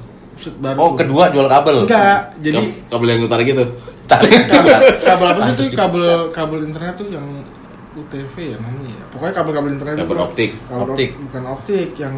[0.58, 0.98] baru Oh, tuh.
[0.98, 1.86] kedua jual kabel.
[1.86, 3.64] enggak jadi Kab- Kabel yang utar gitu
[4.04, 7.28] Tarik kabel, kabel apa sih itu kabel kabel internet tuh yang
[7.94, 10.50] UTV ya namanya ya pokoknya kabel-kabel internet Kabel itu optik.
[10.66, 11.10] kabel Optik.
[11.22, 12.16] bukan optik yang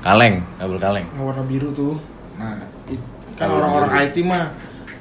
[0.00, 1.06] Kaleng, kabel kaleng.
[1.08, 1.94] yang warna biru tuh
[2.34, 2.52] nah
[2.86, 3.88] it- kan orang-orang.
[4.02, 4.44] IT mah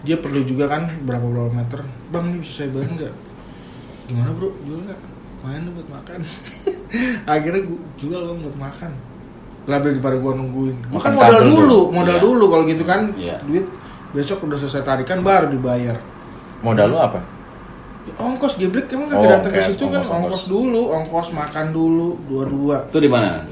[0.02, 1.80] dia perlu juga kan berapa berapa meter.
[2.10, 3.14] Bang ini bisa saya bayar nggak?
[4.08, 4.50] Gimana bro?
[4.62, 5.00] Jual nggak?
[5.42, 6.20] Main buat makan.
[7.34, 8.92] Akhirnya gua jual bang buat makan.
[9.66, 10.76] Lah daripada gua nungguin.
[10.90, 12.24] Makan makan modal dulu modal Iya.
[12.24, 13.02] dulu kalau gitu kan.
[13.14, 13.38] Iya.
[13.44, 13.66] duit
[14.12, 15.98] besok udah selesai tarikan baru dibayar.
[16.62, 17.22] Modal lu apa?
[18.02, 18.90] Ya, ongkos geblek.
[18.90, 20.02] Emang Oh, datang ke situ kan?
[20.02, 22.90] ongkos, ongkos, dulu ongkos makan dulu dua-dua.
[22.90, 23.46] Itu di mana?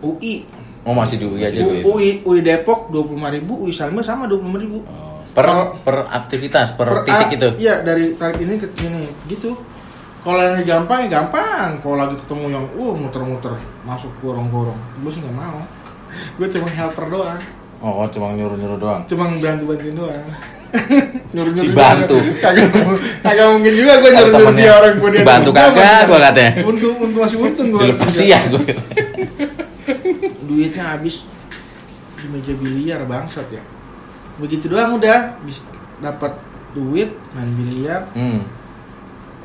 [0.00, 0.46] UI
[0.80, 1.76] Oh, masih di UI aja tuh.
[1.76, 1.82] ya?
[1.84, 4.78] UI UI Depok dua puluh ribu UI Salma sama dua puluh ribu.
[4.84, 5.09] Oh.
[5.30, 5.46] Per
[5.86, 7.48] per aktivitas, per, Per- titik itu.
[7.62, 9.54] Iya dari tarik ini ke sini gitu.
[10.20, 11.78] Kalau yang gampang ya gampang.
[11.80, 15.62] Kalau lagi ketemu yang uh muter-muter masuk gorong-gorong, gue sih nggak mau.
[16.36, 17.40] gue cuma helper doang,
[17.80, 19.02] Oh, cuma nyuruh-nyuruh doang.
[19.08, 20.26] cuma bantu bantuin doang.
[21.34, 22.18] nyuruh Si bantu.
[22.38, 22.68] Kagak
[23.24, 25.22] kagak mungkin juga gue nyuruh nyuruh dia orang gue dia.
[25.24, 26.52] bantu kagak, gua katanya.
[26.62, 27.80] Untung untung masih untung gue.
[27.80, 28.62] Dilepas ya gue.
[30.46, 31.24] Duitnya habis
[32.20, 33.62] di meja biliar bangsat ya.
[34.40, 35.36] Begitu doang udah.
[36.00, 36.32] Dapat
[36.72, 38.08] duit main biliar.
[38.12, 38.40] Hmm.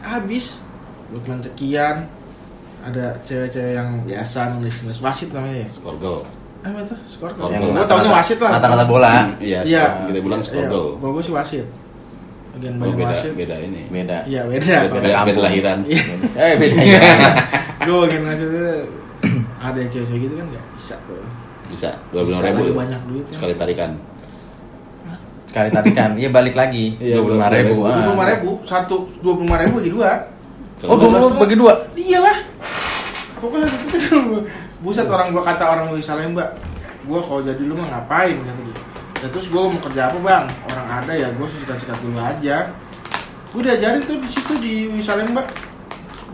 [0.01, 0.61] habis.
[1.05, 2.05] Buat cekian
[2.81, 5.69] ada cewek-cewek yang biasa nulis nulis wasit namanya ya?
[5.71, 6.21] Skorgo
[6.61, 6.97] apa tuh?
[7.05, 7.69] Skor Skor Yang gol.
[7.71, 8.51] gue taunya rata-rata- wasit lah.
[8.57, 9.13] Rata-rata bola.
[9.21, 11.65] Hmm, Iya, iya kita bilang Skorgo kalau gue sih wasit.
[12.53, 13.31] Bagian Oh bagian beda, wasit.
[13.35, 13.81] beda ini.
[13.87, 14.17] Beda.
[14.25, 14.75] iya beda.
[14.81, 16.03] Beda, Beda beda, lahiran Iya.
[16.43, 16.75] Eh, beda.
[16.87, 17.01] Ya.
[17.81, 18.63] gue bagian wasit itu
[19.65, 21.21] ada yang cewek-cewek gitu kan nggak bisa tuh.
[21.65, 22.73] Bisa, dua puluh ribu.
[22.75, 23.97] banyak duit Sekali tarikan
[25.55, 26.99] Sekali tarikan, iya balik lagi.
[26.99, 27.75] Iya, Dua puluh lima ribu.
[27.79, 28.27] dua dua puluh lima ah.
[28.27, 30.11] ribu satu dua puluh lima ribu bagi dua
[30.83, 31.73] Oh, dua puluh bagi dua.
[31.95, 32.37] iyalah
[33.39, 34.43] pokoknya itu tuh
[34.83, 36.59] buset orang gua kata orang Wisma Lembak
[37.07, 38.75] gua kalau jadi lu mah ngapain kata dia
[39.23, 42.57] ya, terus gua mau kerja apa bang orang ada ya gua sih sikat dulu aja
[43.55, 45.47] gua diajarin tuh di situ di Wisma Lembak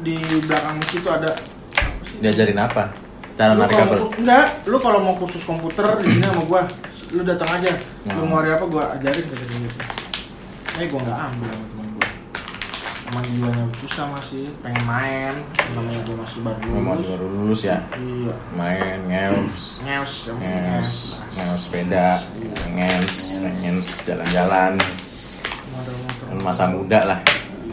[0.01, 0.17] di
[0.49, 1.29] belakang situ ada
[2.17, 2.89] Diajarin apa?
[3.37, 3.97] Cara lu narik kabel.
[4.17, 6.65] enggak lu kalau mau kursus komputer di sini sama gua
[7.11, 7.71] lu datang aja.
[8.07, 8.27] Lu Hmm.
[8.27, 9.79] mau hari apa gue ajarin kata dia gitu
[10.71, 12.07] eh gue nggak ambil sama teman gue
[13.11, 15.35] emang jiwanya susah masih pengen main.
[15.71, 17.07] Namanya gue masih baru Lu mau lulus.
[17.07, 17.77] baru lulus ya?
[17.93, 18.33] Iya.
[18.51, 19.83] Main ngeus.
[19.83, 20.91] Ngeus ngeus
[21.35, 21.59] ngeus.
[21.59, 22.07] sepeda.
[22.69, 23.87] Ngeus ngeus.
[24.05, 24.73] jalan-jalan.
[26.21, 27.19] Kan masa muda lah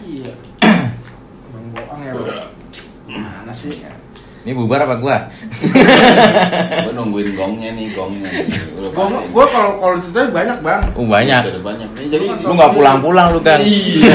[0.03, 2.43] iya bang bohong ya bro
[3.07, 3.71] mana sih
[4.41, 5.17] ini bubar apa gua
[6.79, 8.47] Gue nungguin gongnya nih, gongnya nih.
[8.89, 9.27] Pasti.
[9.29, 11.89] gue kalau kalau cerita banyak bang oh banyak Ada banyak.
[11.93, 14.15] Nih, Jadi lu nggak pulang-pulang lu kan Iya.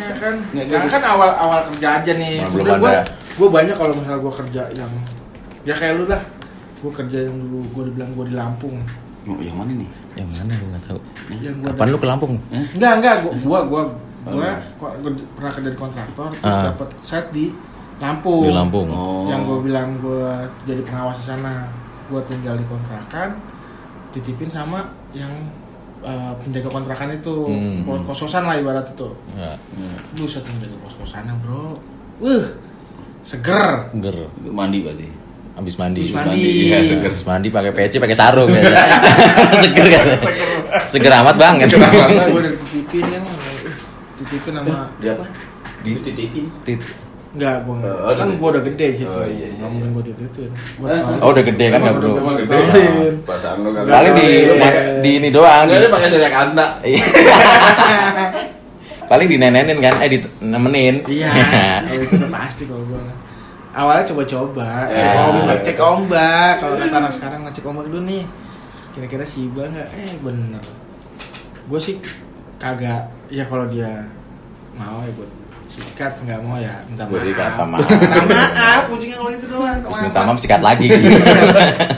[0.00, 3.02] ya kan ya gua- kan awal awal kerja aja nih Nah, belum ada.
[3.32, 4.92] gue banyak kalau misalnya gue kerja yang
[5.62, 6.22] ya kayak lu lah
[6.76, 8.76] gue kerja yang dulu gue dibilang gue di Lampung
[9.22, 9.88] Oh, yang mana nih?
[10.14, 11.00] yang mana gua nggak tahu
[11.34, 12.64] yang gue kapan lu ke Lampung Eh?
[12.72, 13.82] enggak enggak gue gue gue
[14.20, 15.24] Oh, gue iya.
[15.32, 16.68] pernah kerja di kontraktor terus Ah.
[16.68, 17.48] dapat set di
[18.00, 18.42] Lampung.
[18.48, 18.88] Di Lampung.
[18.88, 19.28] Oh.
[19.28, 20.32] yang gue bilang gue
[20.64, 21.68] jadi pengawas di sana
[22.10, 23.38] gue tinggal di kontrakan
[24.10, 25.30] titipin sama yang
[26.02, 27.46] uh, penjaga kontrakan itu.
[27.46, 28.02] Hmm.
[28.08, 29.08] kos kosan lah ibarat itu.
[29.36, 29.54] Ya.
[30.16, 31.76] Buset menjaga kos kosannya bro.
[32.20, 32.44] Wuh,
[33.22, 33.92] seger.
[34.00, 35.08] Ger Itu mandi berarti.
[35.60, 36.08] abis mandi.
[36.08, 36.40] Abis mandi.
[36.40, 37.10] Iya, seger.
[37.12, 38.64] Abis mandi pakai peci pakai sarung ya.
[39.62, 40.06] Seger kan?
[40.88, 41.54] Seger amat bang.
[41.60, 43.72] Kan gue udah titipin kan uh,
[44.24, 45.24] titipin sama Di apa?
[45.84, 47.09] Di titipin.
[47.30, 47.94] Enggak, gue enggak.
[47.96, 50.50] Oh, kan gue udah gede sih Oh, iya, iya, Nggak mungkin gue titipin.
[50.50, 51.14] Tahu.
[51.16, 52.80] oh udah gede kan nggak bro Emang gede gede.
[52.80, 52.92] ya?
[53.22, 53.82] Perasaan lu kan.
[53.86, 54.70] paling di Iya.
[54.98, 56.66] di ini doang Enggak ada pakai saya kanda.
[56.82, 57.04] Iya.
[59.06, 61.30] paling dinenenin kan eh ditemenin Iya,
[61.82, 63.02] kalau itu udah pasti kalau gue.
[63.70, 65.14] Awalnya coba-coba, Ya.
[65.14, 66.52] cek ombak, cek ombak.
[66.58, 68.26] Kalau kata anak sekarang ngecek ombak dulu nih.
[68.90, 69.88] Kira-kira si Iba nggak?
[69.94, 70.62] Eh bener.
[71.64, 71.94] Gue sih
[72.56, 73.06] kagak.
[73.26, 74.10] Ya kalau dia
[74.72, 75.26] mau ya gue
[75.70, 77.22] sikat, nggak mau ya minta maaf.
[77.22, 77.78] sikat, sama.
[77.86, 79.78] Minta maaf, ujungnya kalau itu doang.
[79.80, 81.06] terus minta maaf sikat lagi gitu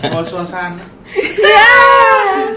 [0.09, 0.85] Mau suasana.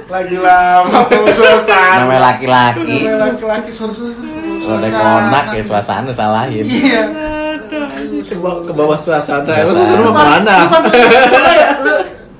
[0.05, 2.03] Lagi lama mau suasana.
[2.03, 4.11] namanya laki-laki Namanya laki-laki suasana.
[4.59, 7.03] kalau ada konak ya suasana salahin Iya.
[8.61, 9.63] Ke bawah suasana.
[9.63, 10.57] Lu mau ke mana?
[11.79, 11.93] lu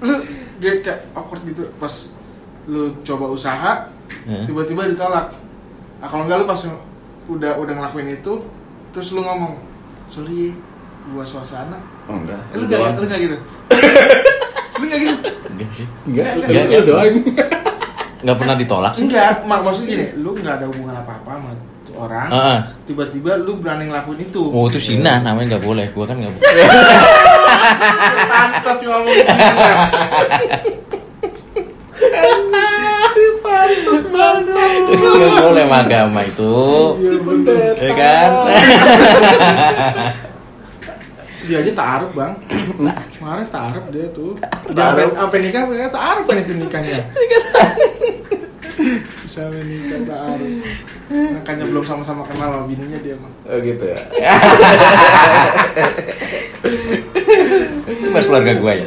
[0.04, 0.14] lu
[0.62, 1.94] kayak awkward gitu pas
[2.66, 3.72] lu coba usaha
[4.26, 5.34] tiba-tiba ditolak
[5.98, 6.60] nah, kalau enggak lu pas
[7.26, 8.34] udah udah ngelakuin itu
[8.96, 9.60] terus lu ngomong
[10.08, 10.56] sorry
[11.06, 11.78] gua suasana.
[12.08, 12.40] Oh enggak.
[12.48, 13.38] eh, lu enggak lu enggak gitu?
[14.76, 15.14] Lu enggak gitu?
[16.06, 16.82] Enggak, Enggak, enggak.
[16.84, 17.16] doang.
[18.18, 19.06] nggak pernah ditolak sih.
[19.06, 21.50] Enggak mak maksudnya gini lu enggak ada hubungan apa-apa sama
[21.84, 22.28] tuh orang
[22.84, 24.42] tiba-tiba lu berani ngelakuin itu.
[24.48, 26.52] Oh itu Sina namanya nggak boleh gua kan nggak boleh.
[28.26, 29.34] Pantas ngomong gitu
[33.65, 34.45] pantas banget
[34.95, 36.56] nggak boleh agama itu
[37.01, 37.17] Iya
[37.82, 38.32] ya kan
[41.45, 42.34] Dia aja taruh bang.
[43.13, 44.34] Kemarin taruh dia tuh.
[44.73, 47.06] Dia sampai nikah, mereka taruh kan itu nikahnya.
[49.21, 50.49] Bisa sampai nikah taruh.
[51.13, 53.30] Makanya belum sama-sama kenal sama bininya dia mah.
[53.45, 54.01] Oh gitu ya.
[57.86, 58.86] Itu mas keluarga gua ya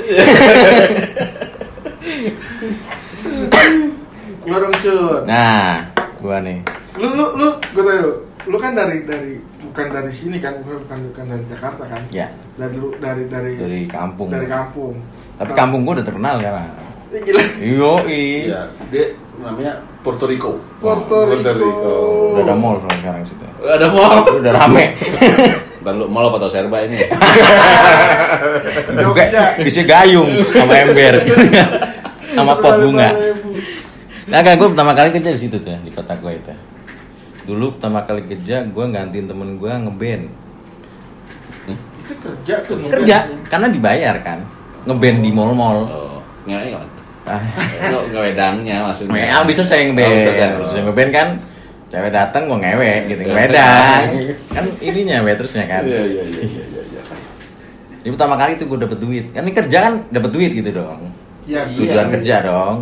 [4.48, 5.22] Lu dong cut.
[5.24, 5.84] nah
[6.18, 6.58] gua nih
[6.94, 8.12] Lu lu lu gue tanya lu.
[8.46, 12.02] Lu kan dari dari bukan dari sini kan, Gua bukan bukan dari Jakarta kan?
[12.08, 14.96] ya Dari lu dari dari dari kampung dari kampung.
[15.36, 17.42] tapi Nah, kampung gua udah terkenal eh, gila.
[17.58, 19.04] iyo Iya, dia
[19.38, 20.58] namanya Puerto Rico.
[20.78, 21.92] Puerto Rico.
[22.34, 24.26] udah ada mall sekarang situ Ada mall.
[24.34, 24.84] udah rame
[25.78, 26.98] Ntar lu mall apa tau serba ini?
[28.98, 29.22] juga
[29.60, 31.22] isi gayung sama ember
[32.36, 33.08] sama pot bunga
[34.28, 36.52] nah kan gue pertama kali kerja di situ tuh di kota gue itu
[37.44, 40.24] dulu pertama kali kerja gue gantiin temen gue ngeband
[41.98, 42.76] Itu kerja tuh.
[42.88, 44.40] kerja karena dibayar kan
[44.84, 46.88] ngeband di mall-mall Oh, ngewe kan?
[47.26, 47.40] ah
[47.78, 49.12] Nggak nggak wedangnya maksudnya.
[49.14, 50.46] Memang bisa saya Oh, ngeband, bisa saya.
[50.58, 51.28] bisa ngeband kan
[51.88, 54.02] cewek datang gue ngewe gitu ngewedang
[54.50, 56.82] kan ininya waitersnya kan Iya iya iya iya iya.
[56.86, 57.02] iya.
[57.98, 61.12] Jadi pertama kali itu gue dapet duit kan ini kerja kan dapet duit gitu dong
[61.44, 62.12] Ya, tujuan iya.
[62.12, 62.76] kerja dong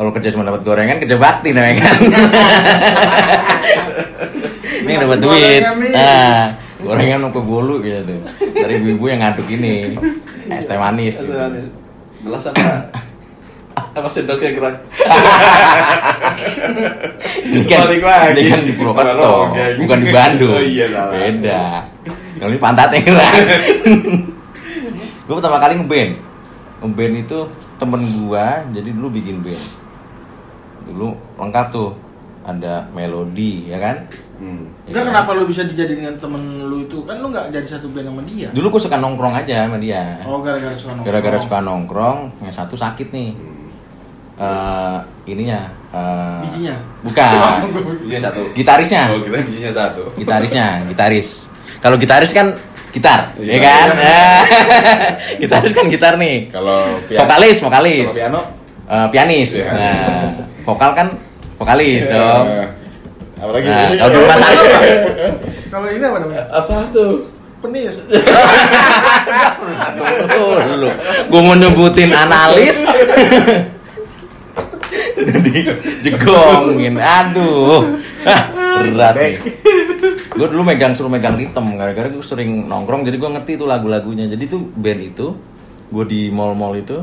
[0.00, 1.98] kalau kerja cuma dapat gorengan kerja bakti namanya kan.
[4.80, 5.60] Ini dapat duit.
[5.92, 8.16] nah gorengan mau ke bolu gitu.
[8.40, 10.00] Dari ibu-ibu yang ngaduk ini.
[10.56, 11.36] Es teh manis gitu.
[12.24, 12.88] Gelas apa?
[14.00, 14.80] apa sendoknya gerak?
[17.44, 18.40] ini kan, Balik lagi.
[18.40, 19.52] ini kan di Purwokerto
[19.84, 20.56] bukan di Bandung.
[20.56, 21.12] Oh iya, salah.
[21.12, 21.62] beda.
[22.40, 23.32] Kalau ini pantatnya gerak.
[25.28, 26.30] Gue pertama kali ngeband
[26.80, 27.38] ngeband itu
[27.76, 29.79] temen gua jadi dulu bikin band
[30.90, 31.94] dulu lengkap tuh
[32.42, 33.96] ada melodi ya kan
[34.40, 34.72] Hmm.
[34.88, 37.04] Enggak kenapa lu bisa dijadiin dengan temen lu itu?
[37.04, 38.48] Kan lu nggak jadi satu band sama dia.
[38.50, 41.04] dulu gue suka nongkrong aja sama dia Oh gara-gara suka nongkrong.
[41.04, 43.68] gara-gara suka nongkrong yang satu sakit nih Hmm.
[44.34, 44.98] eh,
[45.28, 45.60] ininya
[45.92, 46.74] eh, Bijinya?
[47.04, 47.32] bukan
[48.00, 48.40] Bijinya satu.
[48.50, 49.02] Gitarisnya.
[49.06, 50.02] Oh, kira bijinya satu.
[50.16, 51.28] gitarisnya gitaris
[51.78, 52.56] kalau gitaris kan
[52.90, 53.52] gitar Iya.
[53.52, 53.88] ya kan
[55.42, 58.40] gitaris kan gitar nih Kalau vokalis vokalis piano?
[58.88, 59.72] Eh, pianis Iya.
[59.76, 61.08] nah vokal kan
[61.58, 62.68] vokalis dong Eh,
[63.40, 63.66] Apalagi?
[63.72, 64.80] Nah, kalau di rumah sakit apa?
[65.72, 66.44] Kalau ini apa namanya?
[66.52, 67.24] Apa tuh?
[67.64, 68.04] Penis.
[70.76, 70.88] Lu.
[71.32, 72.84] Gue mau nyebutin analis.
[75.16, 75.72] Jadi
[76.04, 77.00] jegongin.
[77.00, 77.96] Aduh.
[78.28, 78.42] Hah,
[78.84, 79.32] berat nih.
[80.36, 84.28] Gue dulu megang suruh megang ritme gara-gara gue sering nongkrong jadi gue ngerti tuh lagu-lagunya.
[84.28, 85.32] Jadi tuh band itu
[85.88, 87.00] gue di mall-mall itu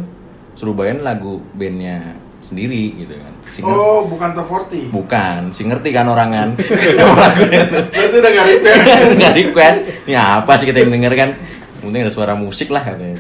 [0.54, 2.14] suruh bayain lagu bandnya
[2.48, 3.34] sendiri gitu kan.
[3.52, 4.96] Si Oh, bukan top 40.
[4.96, 6.50] Bukan, si ngerti kan orang kan
[6.96, 7.84] sama lagunya tuh.
[7.92, 8.78] Berarti udah gak repair.
[9.20, 11.30] nggak request ini apa sih kita yang denger kan
[11.78, 13.20] penting ada suara musik lah katanya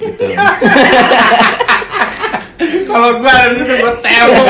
[0.00, 0.26] gitu
[2.60, 4.46] Kalau gua ada di situ gua tembok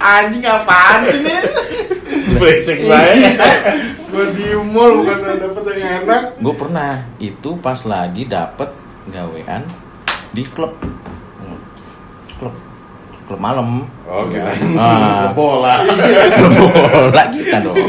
[0.00, 1.38] anjing apaan sih nih?
[2.40, 2.78] Berisik
[4.10, 6.22] Gua di mall bukan dapet yang enak.
[6.36, 8.68] gue pernah itu pas lagi dapet
[9.08, 9.62] gawean
[10.32, 10.74] di klub
[12.36, 12.71] klub
[13.32, 15.32] klub malam Oh, kira Ah.
[15.32, 15.80] bola.
[16.30, 17.80] klub bola kita dong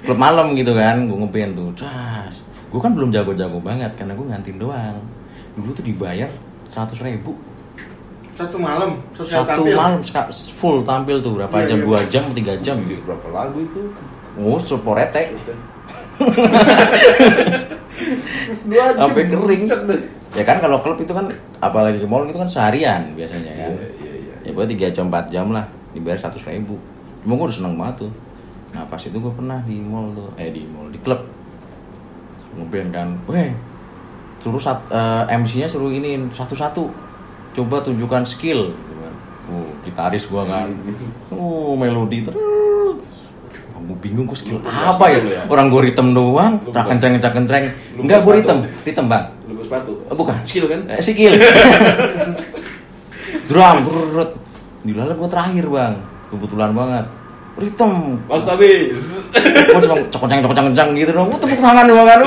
[0.00, 4.22] klub malam gitu kan gue ngeband tuh cas gue kan belum jago-jago banget karena gue
[4.24, 5.02] ngantin doang
[5.52, 6.30] dulu tuh dibayar
[6.66, 7.34] seratus ribu
[8.36, 9.72] Satu malam, satu tampil.
[9.72, 9.96] malam
[10.52, 11.84] full tampil tuh berapa Iya, jam iya.
[11.84, 13.80] dua jam tiga jam gitu Berapa lagu itu?
[14.36, 15.32] oh suporete
[18.62, 18.98] Dua jam.
[19.00, 19.62] sampai kering
[20.28, 23.95] ya kan kalau klub itu kan apalagi ke mall itu kan seharian biasanya kan iya.
[24.46, 26.78] Ya gue tiga jam empat jam lah dibayar seratus ribu.
[27.26, 28.12] Cuma gue udah seneng banget tuh.
[28.70, 31.26] Nah pas itu gue pernah di mall tuh eh di mall di klub.
[32.54, 33.08] Ngeband kan.
[33.26, 33.50] Weh
[34.38, 36.86] suruh sat, eh, MC-nya suruh iniin satu-satu.
[37.56, 38.70] Coba tunjukkan skill
[39.50, 40.68] oh gitaris gue kan.
[41.34, 43.02] Oh melodi terus.
[43.74, 45.20] Kamu bingung gue skill apa ya.
[45.46, 47.64] orang gue ritme doang cak kenceng cak kenceng
[48.00, 48.56] enggak gue sepatu.
[48.82, 49.24] ritme bang.
[49.46, 49.92] Lu sepatu.
[50.10, 50.36] Bukan.
[50.42, 50.80] Skill kan?
[50.90, 51.34] Eh, skill
[53.46, 54.28] drum brrrr.
[54.82, 55.94] dilala gue terakhir bang
[56.28, 57.06] kebetulan banget
[57.56, 58.98] ritme Waktu habis.
[59.32, 62.18] gue cuma cokocang cokocang cokocang gitu dong gue tepuk tangan doang kan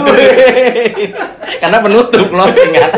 [1.60, 2.92] karena penutup closing kan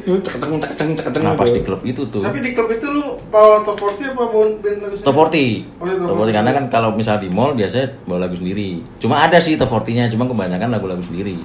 [0.00, 1.22] Ceketeng ceketeng ceketeng.
[1.22, 4.22] nah pas di klub itu tuh Tapi di klub itu lu bawa top 40 apa
[4.24, 5.26] bawa band lagu Top 40
[5.80, 8.80] Oh, iya, Top Top 40 karena kan kalau misal di mall biasanya bawa lagu sendiri
[8.98, 11.42] Cuma ada sih Top 40 nya cuma kebanyakan lagu-lagu sendiri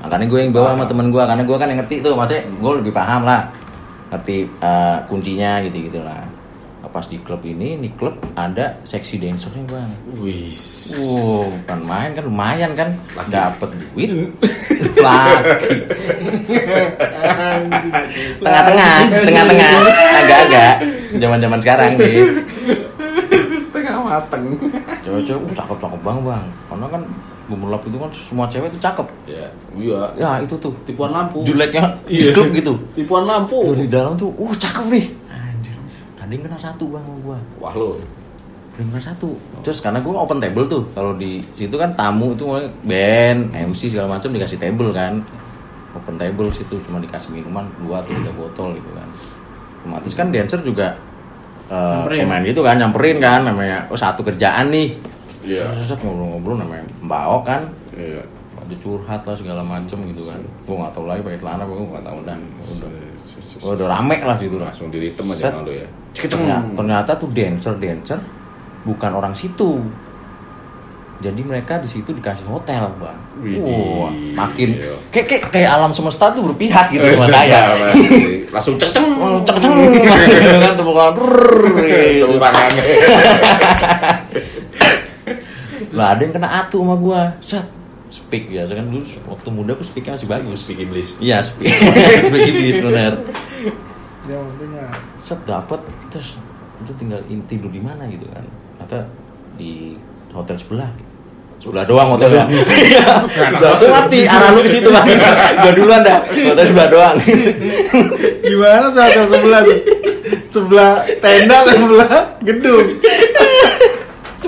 [0.00, 2.72] Makanya gue yang bawa sama temen gue Karena gue kan yang ngerti tuh Maksudnya gue
[2.80, 3.40] lebih paham lah
[4.12, 6.42] Ngerti eh, kuncinya gitu-gitu lah
[6.82, 9.90] Nah, Pas di klub ini, di klub ada seksi dancernya bang.
[10.18, 10.90] Wis.
[10.98, 12.90] Wow, bukan main kan lumayan kan.
[13.14, 13.30] Laki.
[13.30, 14.10] Dapet duit.
[15.06, 15.76] Laki.
[18.42, 19.72] Tengah-tengah Tengah-tengah.
[20.26, 20.74] Agak-agak.
[21.22, 22.18] Zaman-zaman sekarang nih
[23.62, 24.58] Setengah mateng.
[25.06, 26.44] cewek-cewek uh, cakep-cakep banget bang.
[26.66, 27.02] Karena kan
[27.52, 30.00] gemerlap itu kan semua cewek itu cakep Ya, iya.
[30.14, 31.40] ya itu tuh Tipuan lampu.
[31.42, 32.22] jeleknya Iya.
[32.24, 33.60] di klub gitu Tipuan lampu.
[33.68, 35.76] dari dalam tuh uh cakep nih anjir
[36.16, 37.88] ada yang kena satu bang sama gua Wah lo.
[38.68, 39.28] ada yang kena satu
[39.60, 43.88] terus karena gua open table tuh kalau di situ kan tamu itu mulai band MC
[43.88, 45.20] segala macam dikasih table kan
[45.92, 49.04] open table situ cuma dikasih minuman dua atau tiga botol gitu kan
[49.78, 50.96] otomatis kan dancer juga
[51.64, 52.20] eh, Nyamperin.
[52.22, 54.96] pemain gitu kan nyamperin kan namanya oh satu kerjaan nih
[55.42, 55.66] Iya.
[55.82, 58.22] Set ngobrol-ngobrol namanya mbak kan Iya.
[58.54, 62.04] ada curhat lah segala macem gitu kan gue nggak tahu lagi pakai celana gue nggak
[62.04, 62.90] tahu dan udah
[63.58, 65.50] Oh, udah rame lah situ lah Langsung di ritme Set.
[65.50, 65.86] aja sama lo ya.
[66.14, 68.18] ternyata, ternyata tuh dancer dancer
[68.82, 69.78] bukan orang situ
[71.18, 73.18] jadi mereka di situ dikasih hotel bang
[73.56, 74.94] wah makin Iya.
[75.10, 77.58] kayak, kayak kayak alam semesta tuh berpihak gitu sama saya
[78.52, 78.76] Langsung.
[78.76, 82.24] Oh, cek cek gitu kan tepuk tangan brrrr, gitu.
[82.28, 82.82] Tepuk tangannya.
[86.02, 87.62] lah ada yang kena atu sama gua set
[88.10, 91.16] speak biasa kan dulu waktu muda aku speaknya masih bagus Speak Iblis.
[91.16, 91.70] Iya, speak.
[92.28, 93.12] speak iblis benar.
[94.28, 94.38] Ya.
[95.16, 96.36] Set dapat terus
[96.82, 98.44] itu tinggal in- tidur di mana gitu kan.
[98.82, 99.08] Kata
[99.56, 99.96] di
[100.34, 100.90] hotel sebelah.
[101.56, 102.44] Sebelah doang hotelnya.
[102.84, 103.22] Iya.
[103.80, 105.06] Aku ngerti arah lu ke situ kan.
[105.62, 106.20] Gua duluan dah.
[106.26, 107.14] Hotel sebelah doang.
[108.44, 109.78] Gimana tuh hotel sebelah tuh?
[110.52, 110.92] Sebelah
[111.24, 112.12] tenda sebelah
[112.44, 112.86] gedung?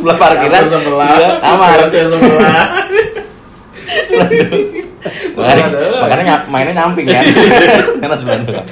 [0.04, 0.62] Sebelah parkiran.
[0.68, 1.08] Sebelah.
[1.16, 1.76] Iya, kamar.
[1.80, 2.64] Langsung sebelah.
[5.34, 5.64] Makanya,
[6.00, 7.24] makanya ny- mainnya nyamping kan.
[8.00, 8.68] Karena sebelah doang.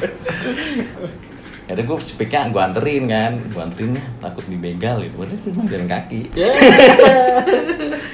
[1.62, 5.64] Ya udah gue speaknya gue anterin kan, gue anterin ya takut dibegal itu, padahal cuma
[5.66, 6.20] jalan kaki.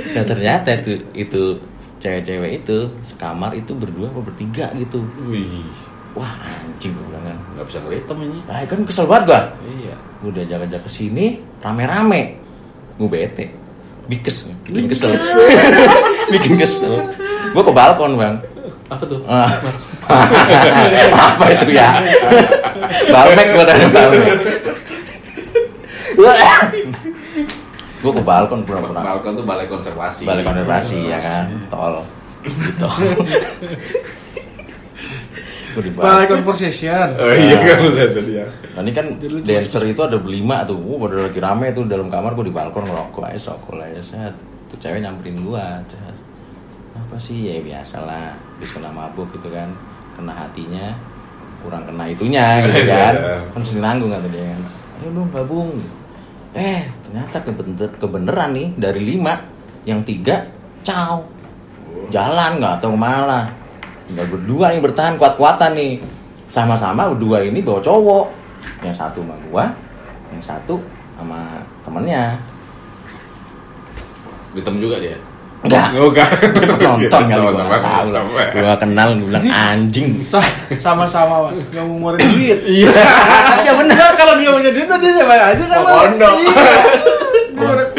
[0.09, 1.43] Nah ternyata itu itu
[1.99, 5.05] cewek-cewek itu sekamar itu berdua apa bertiga gitu.
[5.27, 5.67] Wih.
[6.17, 9.95] wah anjing gue bilang kan nggak bisa ngeritem ini nah kan kesel banget gua iya
[10.19, 11.27] gue udah ajak-ajak ke sini
[11.61, 12.23] rame-rame
[12.99, 13.45] gue bete.
[14.09, 15.13] Bikes bikin kesel.
[16.33, 16.95] bikin kesel.
[17.55, 18.37] Gue ke balkon bang.
[18.93, 19.21] Apa tuh?
[19.25, 19.49] Ah.
[21.33, 21.97] apa itu ya?
[23.13, 24.37] Balmek gue tanya balmek
[27.99, 30.25] gue ke balkon pura-pura balkon tuh balai konservasi.
[30.25, 31.45] Balik konservasi ya kan?
[31.69, 32.05] tol.
[32.49, 32.89] gitu
[35.77, 37.07] Balai balkon conversation.
[37.19, 38.45] oh iya kan saya sedia
[38.79, 39.07] Nah, ini kan
[39.43, 42.87] dancer itu ada berlima tuh, uh, pada lagi rame tuh dalam kamar gue di balkon
[42.87, 44.35] ngerokok aja, sokol aja set.
[44.71, 46.15] Tuh cewek nyamperin gua, cet.
[46.95, 49.75] Apa sih ya biasa lah, habis kena mabuk gitu kan,
[50.15, 50.95] kena hatinya,
[51.67, 53.15] kurang kena itunya gitu kan,
[53.51, 54.61] kan sini nanggung kata dia kan.
[55.03, 55.71] Ayo dong gabung.
[56.55, 59.43] Eh ternyata kebener kebeneran nih dari lima,
[59.83, 60.47] yang tiga
[60.87, 61.19] caw,
[62.15, 63.58] jalan nggak tahu ke mana.
[64.09, 66.01] Tinggal berdua yang bertahan kuat-kuatan nih,
[66.47, 68.25] sama-sama berdua ini bawa cowok
[68.81, 69.65] yang satu sama gua
[70.29, 70.75] yang satu
[71.15, 71.41] sama
[71.81, 72.37] temennya
[74.53, 75.15] hitam juga dia
[75.61, 76.29] enggak Oh, enggak.
[76.81, 77.67] nonton kali gua Sama-sama.
[77.69, 78.23] nggak tahu lah.
[78.23, 78.43] Sama.
[78.55, 82.59] gua kenal gua bilang anjing Sa- Sama-sama nggak mau ngeluarin duit.
[82.81, 82.91] iya
[83.61, 85.79] iya benar Nah, kalau dia punya duit tadi siapa aja kan.
[85.85, 86.35] Pondok.
[86.35, 86.65] Iya.
[87.53, 87.91] Udah-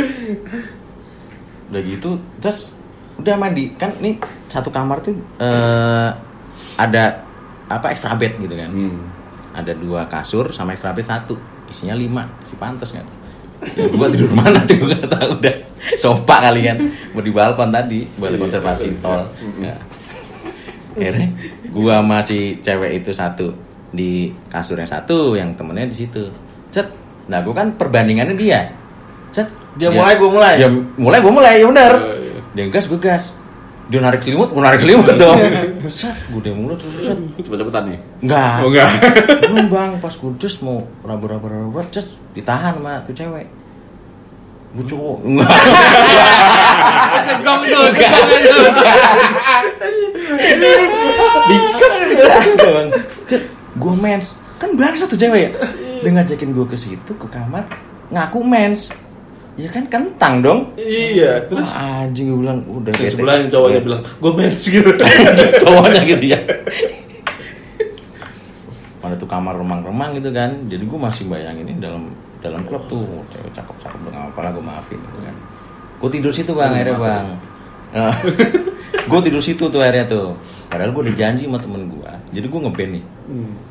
[1.69, 2.73] udah gitu terus
[3.15, 4.17] udah mandi kan nih
[4.49, 6.09] satu kamar tuh eh,
[6.75, 7.23] ada
[7.69, 8.71] apa extra bed gitu kan.
[8.73, 8.99] Hmm.
[9.49, 11.37] ada dua kasur sama extra bed satu.
[11.69, 12.25] Isinya lima.
[12.41, 13.17] Si pantas nggak tuh
[13.75, 14.75] ya, gua tidur mana tuh?
[14.79, 15.55] Gua nggak tahu udah.
[15.99, 16.77] Sofa kali kan.
[17.13, 19.01] Mau di balkon tadi balai Iya, konservasi iya.
[19.03, 19.23] tol.
[19.61, 19.75] ya.
[20.99, 21.27] akhirnya
[21.71, 23.53] gua masih cewek itu satu.
[23.89, 26.23] Di kasur yang satu yang temennya di situ.
[26.73, 26.87] Cet.
[27.29, 28.69] Nah gua kan perbandingannya dia.
[29.33, 29.49] Cet.
[29.77, 30.55] Dia mulai, gua mulai.
[30.57, 31.53] dia mulai gua mulai.
[31.61, 32.39] Ya benar iya.
[32.55, 33.31] dia gas gua gas
[33.89, 35.39] dia narik selimut gua narik selimut dong
[35.89, 38.53] set gua udah mulai terus set cepet-cepetan nih Enggak.
[38.61, 38.91] Oh, enggak.
[39.49, 43.47] Belum bang, pas gue just mau raba-raba raba just ditahan sama tuh cewek.
[44.75, 45.17] Gue cowok.
[45.23, 45.49] Enggak.
[47.31, 48.27] Tegong tuh, tegong.
[51.47, 51.93] Dikas.
[52.59, 52.87] bang.
[53.23, 53.43] Cet,
[53.79, 54.35] gue mens.
[54.59, 55.51] Kan bangsa tuh cewek ya.
[56.03, 57.65] Dia ngajakin gue ke situ ke kamar
[58.11, 58.91] ngaku mens.
[59.59, 60.59] Ya kan kentang dong.
[60.79, 61.61] iya terus?
[61.61, 63.11] Wah, anjing gue bilang udah bete.
[63.11, 64.91] sebelah yang cowoknya bilang gue mens gitu.
[65.61, 66.39] Cowoknya gitu ya.
[68.99, 70.51] Mana tuh kamar remang-remang gitu kan.
[70.67, 74.63] Jadi gue masih bayangin ini dalam dalam klub tuh cewek cakep-cakep dengan apa lah gue
[74.63, 75.35] maafin gitu kan.
[75.99, 77.25] Gue tidur situ bang akhirnya bang.
[79.11, 80.35] gue tidur situ tuh akhirnya tuh.
[80.67, 83.03] Padahal gue dijanji sama temen gue jadi gue ngeband nih.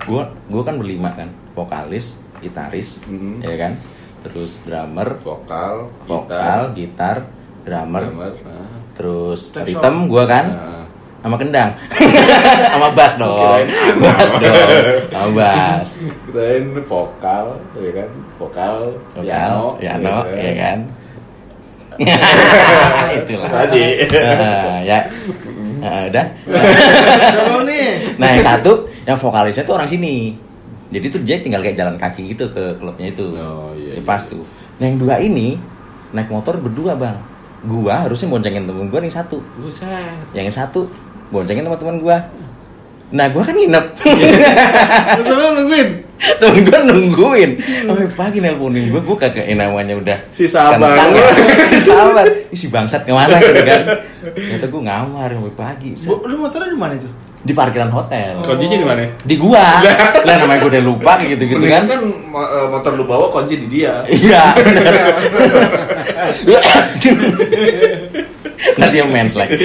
[0.04, 0.22] Gue
[0.52, 1.28] gue kan berlima kan.
[1.52, 3.42] Vokalis gitaris Mhm.
[3.42, 3.74] ya kan
[4.20, 7.26] terus drummer vokal vokal gitar
[7.62, 8.68] drummer drummer nah.
[8.92, 10.84] terus ritm gue kan Nah.
[11.18, 11.70] sama kendang
[12.70, 13.66] sama bass dong
[13.98, 14.54] bass dong
[15.10, 15.88] sama bass
[16.26, 18.74] kirain vokal ya kan vokal
[19.12, 20.78] vokal piano ya kan
[23.12, 24.98] itulah tadi Nah, ya
[25.78, 28.18] Nah, udah Kalau nih.
[28.18, 30.34] nah yang satu yang vokalisnya tuh orang sini
[30.88, 34.02] jadi tuh dia tinggal kayak jalan kaki gitu ke klubnya itu Oh, iya, Ya, iya,
[34.02, 34.30] pas iya.
[34.30, 34.44] tuh
[34.76, 35.60] nah yang dua ini
[36.10, 37.16] naik motor berdua bang
[37.60, 39.88] gua harusnya boncengin temen gua nih satu buset
[40.32, 40.88] yang satu
[41.28, 42.16] boncengin sama teman gua
[43.08, 43.84] nah gua kan nginep
[45.18, 45.24] lu
[45.54, 45.88] nungguin.
[46.18, 47.50] temen gue nungguin
[47.84, 50.98] sampai pagi nelponin gue gue kagak yang namanya udah Si sabar.
[50.98, 51.28] kentang ya.
[51.70, 53.82] si sabar si bangsat ke mana gitu kan
[54.28, 55.90] ternyata gue ngamar sampai pagi.
[55.94, 57.06] Bu, Lu motornya di mana itu?
[57.48, 58.44] Di parkiran hotel.
[58.44, 59.08] Kuncinya di mana?
[59.24, 59.80] Di gua.
[60.28, 60.36] Lah.
[60.44, 62.04] Namanya gue udah lupa gitu gitu Mendingan kan kan
[62.44, 64.04] eh, motor lu bawa kunci di dia.
[64.04, 64.52] Iya
[68.78, 69.56] nah dia mens like.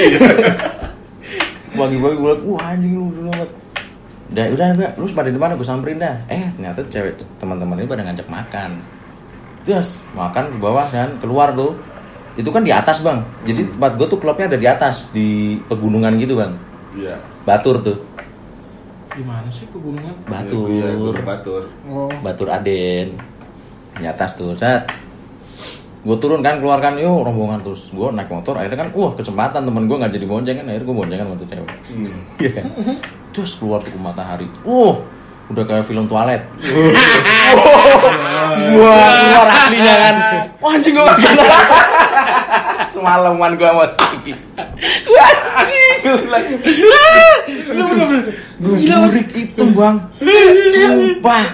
[1.73, 3.49] Pagi-pagi gue liat wah anjing lu dulu amat
[4.31, 4.67] udah udah.
[4.79, 5.59] Enggak lu pada di mana?
[5.59, 6.15] Gue samperin dah.
[6.31, 8.79] Eh ternyata cewek teman-teman ini pada ngajak makan.
[9.67, 11.75] Terus makan ke bawah dan keluar tuh.
[12.39, 13.19] Itu kan di atas bang.
[13.43, 16.53] Jadi tempat gue tuh klubnya ada di atas di pegunungan gitu bang.
[16.93, 17.97] Iya batur tuh.
[19.13, 20.25] Di mana sih pegunungan?
[20.25, 20.67] batur.
[20.71, 21.63] Iya, Gunung batur.
[21.85, 22.09] Oh.
[22.23, 23.19] Batur Aden.
[23.93, 24.89] Di atas tuh set
[26.03, 27.63] gue turun kan keluarkan yuk rombongan.
[27.63, 30.87] Terus gue naik motor akhirnya kan wah kesempatan temen gue nggak jadi bonceng kan akhirnya
[30.87, 31.69] gue boncengan tuh cewek.
[32.43, 32.51] Iya.
[32.59, 32.65] Kan?
[33.33, 34.47] terus keluar tuh ke matahari.
[34.67, 34.99] Wah
[35.47, 36.43] udah kayak film toilet.
[38.75, 40.15] Wah keluar aslinya kan.
[40.59, 41.05] Wah anjing gue
[42.93, 44.33] semalaman gue sama Tiki
[45.07, 45.99] anjing.
[48.63, 49.95] Gue bilang gue burik itu bang.
[50.71, 51.45] Sumpah.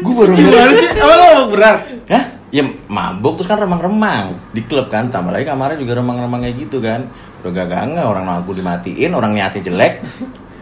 [0.00, 0.88] Gue baru Gimana sih?
[0.96, 1.78] Apa lu mabuk berat?
[2.08, 2.24] Hah?
[2.54, 4.38] Ya mabuk terus kan remang-remang.
[4.54, 7.10] Di klub kan tambah lagi kamarnya juga remang-remang kayak gitu kan.
[7.42, 10.00] Udah gak enggak orang lampu dimatiin orang niatnya jelek.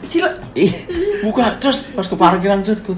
[0.04, 0.30] Gila.
[0.54, 0.72] Ih,
[1.24, 2.94] buka terus pas ke parkiran terus tuh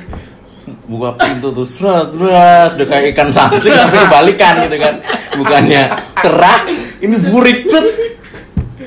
[0.90, 2.70] buka pintu tuh seret seret.
[2.74, 4.94] Udah kayak ikan samsung tapi dibalikan gitu kan.
[5.36, 5.82] Bukannya
[6.18, 6.58] cerah
[6.98, 7.86] ini burik set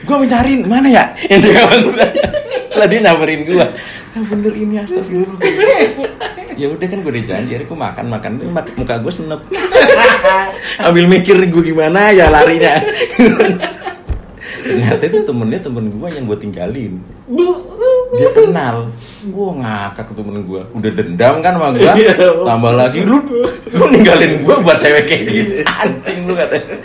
[0.09, 1.03] gue mencariin mana ya?
[1.29, 2.07] Yang cewek gue
[2.73, 3.65] lah dia nyamperin gue
[4.09, 5.37] yang bener ini astagfirullah.
[6.55, 8.31] Ya udah kan gue udah janji hari gue makan makan.
[8.75, 9.41] Muka gue senep.
[10.85, 12.81] Ambil mikir gue gimana ya larinya.
[14.59, 16.93] Ternyata itu temennya temen gue yang gue tinggalin.
[18.09, 18.89] Dia kenal.
[19.23, 22.15] Gue ngakak ke temen gue udah dendam kan sama gue Iya.
[22.43, 23.17] tambah lagi lu
[23.69, 26.75] lu ninggalin gue buat cewek kayak gitu anjing lu katanya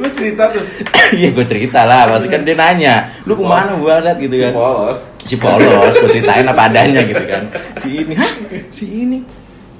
[0.00, 0.64] lu cerita tuh.
[1.10, 2.06] Iya gue cerita lah.
[2.08, 2.94] Pasti kan dia nanya
[3.26, 4.52] lu ke mana gue liat gitu kan.
[4.52, 5.00] Polos.
[5.20, 7.44] si polos gue ceritain apa adanya gitu kan.
[7.76, 8.30] Si ini hah?
[8.70, 9.18] Si ini?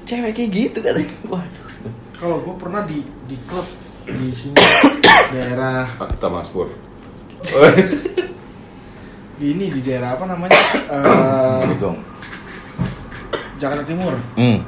[0.03, 1.09] Cewek kayak gitu katanya.
[1.25, 1.65] Waduh.
[2.13, 3.65] Kalau gue pernah di di klub
[4.03, 4.53] di sini
[5.33, 6.69] daerah Fakta Mas Pur.
[9.35, 10.59] di ini di daerah apa namanya?
[11.81, 11.97] Gong
[13.57, 14.13] Jakarta Timur.
[14.35, 14.61] Hmm.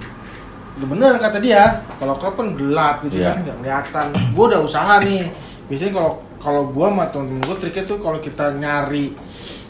[0.74, 3.30] Udah bener kata dia kalau klub kan gelap gitu Iya.
[3.30, 4.06] kan nggak kelihatan.
[4.34, 5.30] Gue udah usaha nih
[5.68, 9.16] biasanya kalau kalau gue sama temen-temen gue triknya tuh kalau kita nyari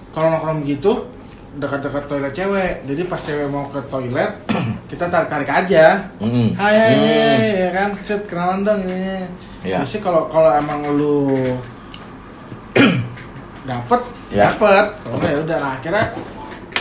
[0.10, 1.06] kalau nongkrong gitu
[1.54, 2.74] dekat-dekat toilet cewek.
[2.90, 4.32] Jadi pas cewek mau ke toilet
[4.92, 5.86] kita tarik tarik aja.
[6.18, 6.50] Hmm.
[6.58, 7.90] hai hai, hai, ya kan?
[8.02, 9.22] Set kenalan dong ini.
[9.62, 9.86] Iya.
[9.86, 11.30] biasanya kalau kalau emang lu
[13.70, 14.02] dapet
[14.34, 14.50] Iya.
[14.58, 14.86] dapet.
[15.06, 15.58] Kalau ya udah.
[15.62, 16.06] Nah akhirnya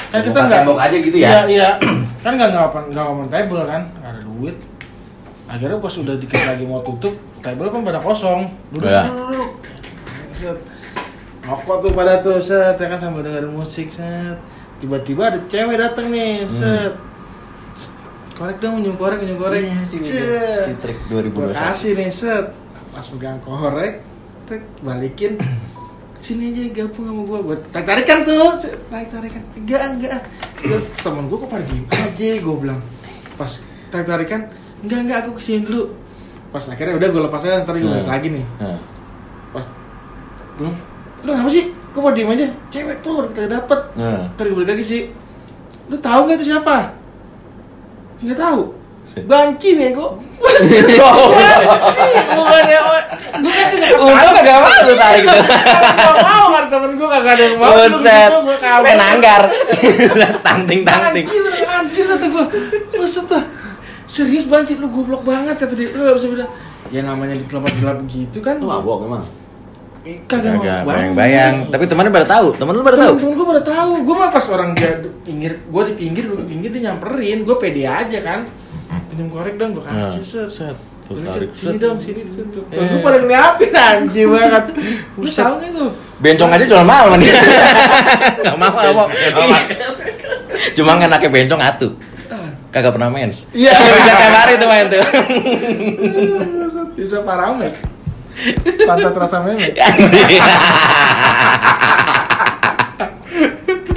[0.09, 1.29] kan kita nggak aja gitu ya?
[1.29, 1.71] iya iya.
[2.25, 3.83] Kan nggak nggak table kan?
[3.99, 4.57] Nggak ada duit
[5.53, 7.13] akhirnya pas udah dikit lagi mau tutup
[7.45, 8.49] table kan pada kosong.
[8.73, 9.05] Duduk Iya.
[9.05, 9.51] duduk,
[10.33, 10.59] set.
[11.45, 12.81] Rokok tuh pada tuh set.
[12.81, 14.41] Ya kan sambil dengerin musik set.
[14.81, 16.97] Tiba-tiba ada cewek datang nih set.
[18.33, 19.61] Korek dong nyum korek nyum korek.
[19.61, 19.85] Hmm.
[19.85, 22.47] Iya, si, si trik Gua 2021 kasih nih set.
[22.97, 24.01] Pas pegang korek
[24.49, 25.37] tek balikin.
[26.23, 28.57] Sini aja gabung sama gua buat tarik tarikan tuh.
[28.89, 30.21] Tarik tarikan enggak enggak.
[31.03, 32.81] Temen gua kok pada diem aja gua bilang.
[33.37, 33.53] Pas
[33.93, 34.41] tarik tarikan
[34.83, 35.95] enggak enggak aku ke sini dulu
[36.49, 38.11] pas akhirnya udah gua lepas aja ntar gua balik Hmm.
[38.11, 38.79] lagi nih Nah.
[39.51, 39.65] pas
[40.55, 40.75] belum
[41.23, 44.27] lu apa sih kok mau diem aja cewek tuh kita dapet Nah.
[44.29, 45.03] ntar gua balik lagi sih
[45.85, 46.77] lu tahu nggak itu siapa
[48.21, 48.63] nggak tahu
[49.23, 50.79] banci bego banci
[52.33, 52.81] bukan ya
[53.35, 55.43] gue kan juga Untung gak mau lu tarik tuh.
[55.93, 58.09] gak mau kan temen gue kagak ada yang mau Lu Buset.
[58.25, 58.85] gitu, gua kabur.
[58.85, 59.43] Main anggar.
[60.47, 61.27] Tangting tangting.
[61.27, 62.45] Anjir, anjir kata gue
[62.95, 63.45] Buset dah
[64.13, 66.51] Serius banci lu goblok banget kata dia Lu bisa bilang
[66.93, 69.25] Ya namanya di gelap-gelap gitu kan Lu mabok emang.
[70.03, 71.71] Kagak mau bayang-bayang.
[71.71, 72.59] Tapi temannya pada tahu.
[72.59, 73.15] Temen lu pada tahu.
[73.23, 73.93] Temen-temen gue pada tahu.
[74.03, 77.47] Gue mah pas orang dia di pinggir, gue di pinggir, gue di pinggir dia nyamperin.
[77.47, 78.51] Gue pede aja kan.
[79.07, 80.51] Pinjam korek dong, gue kasih set.
[80.51, 80.77] set.
[81.07, 81.83] Terus, tarik, sini set.
[81.87, 82.51] dong, sini set.
[82.51, 82.83] Eh.
[82.83, 84.65] Gue pada ngeliatin anjing banget.
[85.15, 85.91] Lu tau gak tuh?
[86.19, 87.39] Bencong aja jual mahal man dia.
[88.43, 89.05] Gak mau apa.
[90.75, 91.89] Cuma anaknya bencong atu.
[92.73, 93.53] Kagak pernah mens.
[93.53, 93.77] Iya.
[93.77, 95.05] Bisa kayak hari tuh main tuh.
[96.97, 97.73] Bisa paramek.
[98.89, 99.77] Pantat rasa memek.